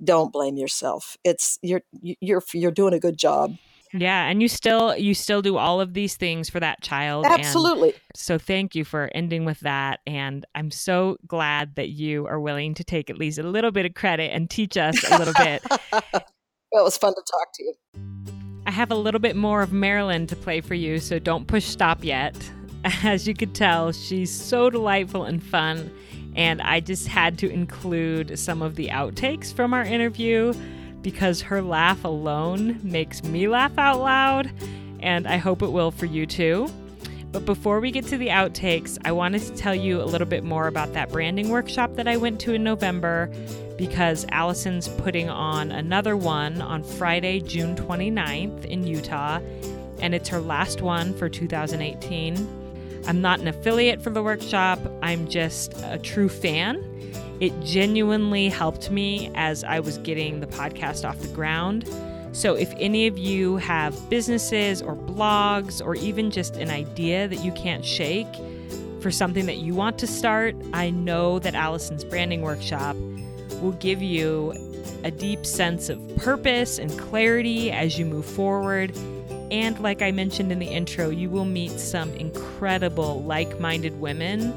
Don't 0.03 0.33
blame 0.33 0.57
yourself. 0.57 1.17
It's 1.23 1.59
you're 1.61 1.81
you're 2.01 2.41
you're 2.53 2.71
doing 2.71 2.93
a 2.93 2.99
good 2.99 3.17
job. 3.17 3.55
Yeah 3.93 4.25
and 4.25 4.41
you 4.41 4.47
still 4.47 4.97
you 4.97 5.13
still 5.13 5.41
do 5.41 5.57
all 5.57 5.79
of 5.79 5.93
these 5.93 6.15
things 6.15 6.49
for 6.49 6.59
that 6.59 6.81
child 6.81 7.25
absolutely. 7.25 7.93
so 8.13 8.37
thank 8.37 8.75
you 8.75 8.83
for 8.83 9.09
ending 9.15 9.45
with 9.45 9.61
that 9.61 10.01
and 10.05 10.45
i'm 10.53 10.69
so 10.69 11.17
glad 11.25 11.75
that 11.75 11.89
you 11.89 12.27
are 12.27 12.39
willing 12.39 12.73
to 12.73 12.83
take 12.83 13.09
at 13.09 13.17
least 13.17 13.37
a 13.37 13.43
little 13.43 13.71
bit 13.71 13.85
of 13.85 13.93
credit 13.93 14.31
and 14.33 14.49
teach 14.49 14.75
us 14.75 15.09
a 15.09 15.17
little 15.17 15.33
bit. 15.37 15.63
Well, 16.71 16.81
it 16.81 16.85
was 16.87 16.97
fun 16.97 17.13
to 17.13 17.21
talk 17.31 17.53
to 17.53 17.63
you 17.63 18.34
have 18.75 18.91
a 18.91 18.95
little 18.95 19.21
bit 19.21 19.37
more 19.37 19.61
of 19.61 19.71
Marilyn 19.71 20.27
to 20.27 20.35
play 20.35 20.59
for 20.59 20.73
you, 20.73 20.99
so 20.99 21.17
don't 21.17 21.47
push 21.47 21.63
stop 21.63 22.03
yet. 22.03 22.35
As 23.03 23.25
you 23.25 23.33
could 23.33 23.55
tell, 23.55 23.93
she's 23.93 24.29
so 24.29 24.69
delightful 24.69 25.23
and 25.23 25.41
fun, 25.41 25.89
and 26.35 26.61
I 26.61 26.81
just 26.81 27.07
had 27.07 27.37
to 27.39 27.49
include 27.49 28.37
some 28.37 28.61
of 28.61 28.75
the 28.75 28.89
outtakes 28.89 29.53
from 29.53 29.73
our 29.73 29.83
interview 29.83 30.53
because 31.01 31.41
her 31.41 31.61
laugh 31.61 32.03
alone 32.03 32.81
makes 32.83 33.23
me 33.23 33.47
laugh 33.47 33.77
out 33.77 34.01
loud, 34.01 34.51
and 34.99 35.25
I 35.25 35.37
hope 35.37 35.61
it 35.61 35.71
will 35.71 35.91
for 35.91 36.05
you 36.05 36.25
too. 36.25 36.67
But 37.31 37.45
before 37.45 37.79
we 37.79 37.91
get 37.91 38.05
to 38.07 38.17
the 38.17 38.27
outtakes, 38.27 38.97
I 39.05 39.13
wanted 39.13 39.41
to 39.43 39.55
tell 39.55 39.75
you 39.75 40.01
a 40.01 40.03
little 40.03 40.27
bit 40.27 40.43
more 40.43 40.67
about 40.67 40.91
that 40.93 41.11
branding 41.11 41.47
workshop 41.47 41.95
that 41.95 42.09
I 42.09 42.17
went 42.17 42.41
to 42.41 42.53
in 42.53 42.63
November 42.63 43.31
because 43.77 44.25
Allison's 44.29 44.87
putting 44.87 45.29
on 45.29 45.71
another 45.71 46.15
one 46.15 46.61
on 46.61 46.83
Friday, 46.83 47.39
June 47.41 47.75
29th 47.75 48.65
in 48.65 48.85
Utah, 48.85 49.39
and 49.99 50.13
it's 50.15 50.29
her 50.29 50.39
last 50.39 50.81
one 50.81 51.13
for 51.13 51.29
2018. 51.29 53.03
I'm 53.07 53.21
not 53.21 53.39
an 53.39 53.47
affiliate 53.47 54.01
for 54.01 54.09
the 54.09 54.23
workshop, 54.23 54.79
I'm 55.01 55.27
just 55.27 55.73
a 55.83 55.99
true 55.99 56.29
fan. 56.29 56.91
It 57.39 57.53
genuinely 57.61 58.49
helped 58.49 58.89
me 58.89 59.29
as 59.35 59.63
I 59.63 59.79
was 59.79 59.97
getting 59.99 60.39
the 60.39 60.47
podcast 60.47 61.07
off 61.07 61.19
the 61.19 61.27
ground. 61.29 61.89
So, 62.31 62.55
if 62.55 62.73
any 62.77 63.07
of 63.07 63.17
you 63.17 63.57
have 63.57 64.09
businesses 64.09 64.81
or 64.81 64.95
blogs 64.95 65.85
or 65.85 65.95
even 65.95 66.31
just 66.31 66.57
an 66.57 66.69
idea 66.69 67.27
that 67.27 67.43
you 67.43 67.51
can't 67.53 67.85
shake 67.85 68.27
for 68.99 69.11
something 69.11 69.45
that 69.45 69.57
you 69.57 69.73
want 69.73 69.97
to 69.99 70.07
start, 70.07 70.55
I 70.73 70.89
know 70.89 71.39
that 71.39 71.55
Allison's 71.55 72.03
branding 72.03 72.41
workshop 72.41 72.97
will 73.61 73.73
give 73.73 74.01
you 74.01 74.53
a 75.03 75.11
deep 75.11 75.45
sense 75.45 75.89
of 75.89 75.99
purpose 76.17 76.79
and 76.79 76.97
clarity 76.97 77.71
as 77.71 77.99
you 77.99 78.05
move 78.05 78.25
forward. 78.25 78.95
And 79.51 79.79
like 79.79 80.01
I 80.01 80.11
mentioned 80.11 80.51
in 80.51 80.59
the 80.59 80.67
intro, 80.67 81.09
you 81.09 81.29
will 81.29 81.45
meet 81.45 81.71
some 81.71 82.11
incredible 82.13 83.23
like 83.23 83.57
minded 83.59 83.99
women 84.01 84.53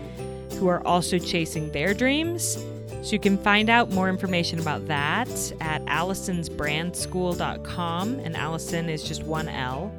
who 0.55 0.69
are 0.69 0.85
also 0.87 1.19
chasing 1.19 1.71
their 1.73 1.93
dreams. 1.95 2.59
So 3.03 3.13
you 3.13 3.21
can 3.21 3.39
find 3.39 3.71
out 3.71 3.93
more 3.93 4.09
information 4.09 4.59
about 4.59 4.89
that 4.89 5.29
at 5.61 5.85
allisonsbrandschool.com, 5.85 8.21
and 8.21 8.37
Allison 8.37 8.89
is 8.89 9.05
just 9.05 9.23
one 9.23 9.49
L. 9.49 9.93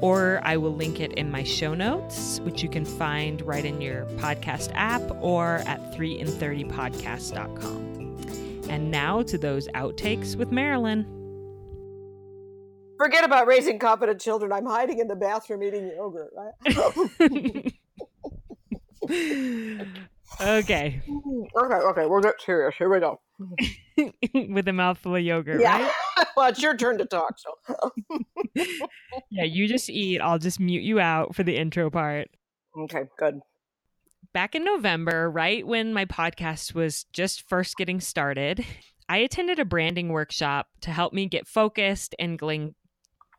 Or 0.00 0.40
I 0.44 0.56
will 0.56 0.74
link 0.74 1.00
it 1.00 1.14
in 1.14 1.32
my 1.32 1.42
show 1.42 1.74
notes, 1.74 2.38
which 2.40 2.62
you 2.62 2.68
can 2.68 2.84
find 2.84 3.42
right 3.42 3.64
in 3.64 3.80
your 3.80 4.04
podcast 4.18 4.70
app 4.74 5.02
or 5.20 5.56
at 5.66 5.80
3in30podcast.com. 5.92 7.87
And 8.68 8.90
now 8.90 9.22
to 9.22 9.38
those 9.38 9.68
outtakes 9.68 10.36
with 10.36 10.52
Marilyn. 10.52 11.06
Forget 12.98 13.24
about 13.24 13.46
raising 13.46 13.78
confident 13.78 14.20
children. 14.20 14.52
I'm 14.52 14.66
hiding 14.66 14.98
in 14.98 15.08
the 15.08 15.16
bathroom 15.16 15.62
eating 15.62 15.90
yogurt, 15.96 16.32
right? 16.36 16.52
okay. 20.40 21.00
Okay, 21.56 21.74
okay, 21.74 22.06
we'll 22.06 22.20
get 22.20 22.40
serious. 22.40 22.74
Here 22.76 22.92
we 22.92 22.98
go. 22.98 23.20
With 24.52 24.66
a 24.68 24.72
mouthful 24.72 25.14
of 25.14 25.22
yogurt, 25.22 25.60
yeah. 25.60 25.82
right? 25.82 26.26
well, 26.36 26.48
it's 26.48 26.60
your 26.60 26.76
turn 26.76 26.98
to 26.98 27.06
talk, 27.06 27.36
so. 27.38 27.54
yeah, 29.30 29.44
you 29.44 29.68
just 29.68 29.88
eat. 29.88 30.20
I'll 30.20 30.38
just 30.38 30.58
mute 30.58 30.82
you 30.82 30.98
out 30.98 31.36
for 31.36 31.44
the 31.44 31.56
intro 31.56 31.88
part. 31.90 32.28
Okay, 32.76 33.04
good 33.18 33.40
back 34.32 34.54
in 34.54 34.64
November, 34.64 35.30
right 35.30 35.66
when 35.66 35.92
my 35.92 36.04
podcast 36.04 36.74
was 36.74 37.04
just 37.12 37.48
first 37.48 37.76
getting 37.76 38.00
started, 38.00 38.64
I 39.08 39.18
attended 39.18 39.58
a 39.58 39.64
branding 39.64 40.10
workshop 40.10 40.68
to 40.82 40.90
help 40.90 41.12
me 41.14 41.26
get 41.26 41.46
focused 41.46 42.14
and 42.18 42.38
gling. 42.38 42.74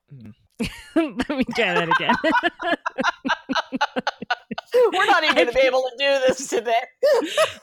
Let 0.95 1.29
me 1.29 1.43
try 1.55 1.75
that 1.75 1.89
again. 1.89 2.15
We're 4.93 5.05
not 5.05 5.23
even 5.23 5.35
going 5.35 5.47
to 5.47 5.53
be 5.53 5.59
able 5.61 5.83
to 5.83 5.91
do 5.97 6.19
this 6.27 6.47
today. 6.47 6.73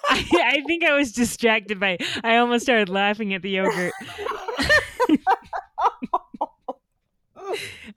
I, 0.09 0.25
I, 0.35 0.63
think 0.67 0.85
I 0.85 0.95
was 0.95 1.13
distracted 1.13 1.81
by. 1.81 1.99
I 2.23 2.37
almost 2.37 2.65
started 2.65 2.89
laughing 2.89 3.35
at 3.35 3.43
the 3.43 3.51
yogurt. 3.51 3.93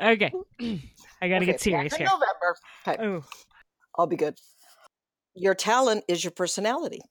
okay, 0.02 0.32
I 1.22 1.28
got 1.28 1.28
to 1.28 1.36
okay, 1.36 1.46
get 1.46 1.62
serious 1.62 1.96
here. 1.96 2.08
November. 2.08 2.56
Okay. 2.88 3.04
Oh. 3.04 3.24
I'll 3.98 4.08
be 4.08 4.16
good 4.16 4.38
your 5.40 5.56
talent 5.56 6.04
is 6.08 6.24
your 6.24 6.32
personality. 6.32 7.02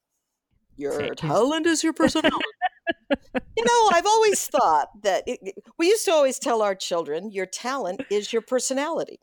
Your 0.77 1.15
talent 1.15 1.67
is 1.67 1.83
your 1.83 1.93
personality. 1.95 2.45
you 3.57 3.65
know, 3.65 3.91
I've 3.93 4.07
always 4.07 4.47
thought 4.47 4.89
that 5.03 5.25
it, 5.27 5.55
we 5.79 5.89
used 5.89 6.05
to 6.05 6.13
always 6.13 6.39
tell 6.39 6.63
our 6.63 6.75
children, 6.75 7.33
your 7.33 7.47
talent 7.47 8.03
is 8.11 8.33
your 8.33 8.43
personality. 8.43 9.19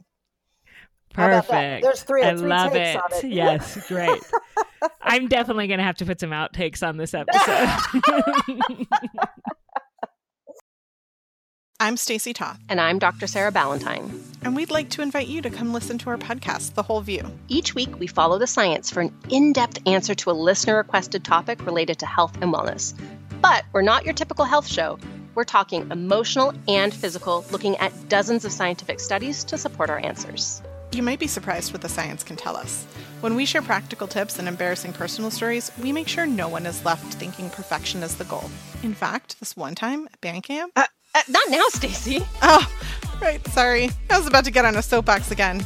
Perfect. 1.13 1.83
There's 1.83 2.03
three. 2.03 2.23
I 2.23 2.35
three 2.35 2.49
love 2.49 2.75
it. 2.75 2.99
it. 3.23 3.31
Yes, 3.31 3.87
great. 3.87 4.21
I'm 5.01 5.27
definitely 5.29 5.67
going 5.67 5.77
to 5.77 5.85
have 5.85 5.95
to 5.97 6.05
put 6.05 6.19
some 6.19 6.31
outtakes 6.31 6.85
on 6.85 6.97
this 6.97 7.13
episode. 7.13 8.87
I'm 11.79 11.95
Stacy 11.95 12.33
Toth. 12.33 12.59
And 12.67 12.81
I'm 12.81 12.99
Dr. 12.99 13.27
Sarah 13.27 13.51
Ballantyne. 13.51 14.21
And 14.45 14.55
we'd 14.55 14.69
like 14.69 14.91
to 14.91 15.01
invite 15.01 15.27
you 15.27 15.41
to 15.41 15.49
come 15.49 15.73
listen 15.73 15.97
to 15.97 16.11
our 16.11 16.19
podcast, 16.19 16.75
The 16.75 16.83
Whole 16.83 17.01
View. 17.01 17.23
Each 17.47 17.73
week, 17.73 17.99
we 17.99 18.05
follow 18.05 18.37
the 18.37 18.45
science 18.45 18.91
for 18.91 19.01
an 19.01 19.11
in 19.27 19.53
depth 19.53 19.79
answer 19.87 20.13
to 20.13 20.29
a 20.29 20.33
listener 20.33 20.77
requested 20.77 21.23
topic 21.23 21.65
related 21.65 21.97
to 21.97 22.05
health 22.05 22.37
and 22.39 22.53
wellness. 22.53 22.93
But 23.41 23.65
we're 23.73 23.81
not 23.81 24.05
your 24.05 24.13
typical 24.13 24.45
health 24.45 24.67
show. 24.67 24.99
We're 25.33 25.45
talking 25.45 25.89
emotional 25.89 26.53
and 26.67 26.93
physical, 26.93 27.43
looking 27.49 27.75
at 27.77 28.07
dozens 28.07 28.45
of 28.45 28.51
scientific 28.51 28.99
studies 28.99 29.43
to 29.45 29.57
support 29.57 29.89
our 29.89 29.97
answers. 29.97 30.61
You 30.91 31.01
might 31.01 31.17
be 31.17 31.25
surprised 31.25 31.73
what 31.73 31.81
the 31.81 31.89
science 31.89 32.23
can 32.23 32.35
tell 32.35 32.55
us. 32.55 32.85
When 33.21 33.33
we 33.35 33.45
share 33.45 33.63
practical 33.63 34.07
tips 34.07 34.37
and 34.37 34.47
embarrassing 34.47 34.93
personal 34.93 35.31
stories, 35.31 35.71
we 35.81 35.91
make 35.91 36.07
sure 36.07 36.27
no 36.27 36.49
one 36.49 36.67
is 36.67 36.85
left 36.85 37.15
thinking 37.15 37.49
perfection 37.49 38.03
is 38.03 38.15
the 38.17 38.25
goal. 38.25 38.51
In 38.83 38.93
fact, 38.93 39.39
this 39.39 39.57
one 39.57 39.73
time 39.73 40.05
at 40.05 40.21
band 40.21 40.43
camp, 40.43 40.71
uh, 40.75 40.85
uh, 41.15 41.21
not 41.29 41.49
now, 41.49 41.63
Stacy. 41.69 42.19
Oh, 42.41 42.69
right. 43.21 43.45
Sorry. 43.47 43.89
I 44.09 44.17
was 44.17 44.27
about 44.27 44.45
to 44.45 44.51
get 44.51 44.65
on 44.65 44.75
a 44.75 44.81
soapbox 44.81 45.31
again. 45.31 45.65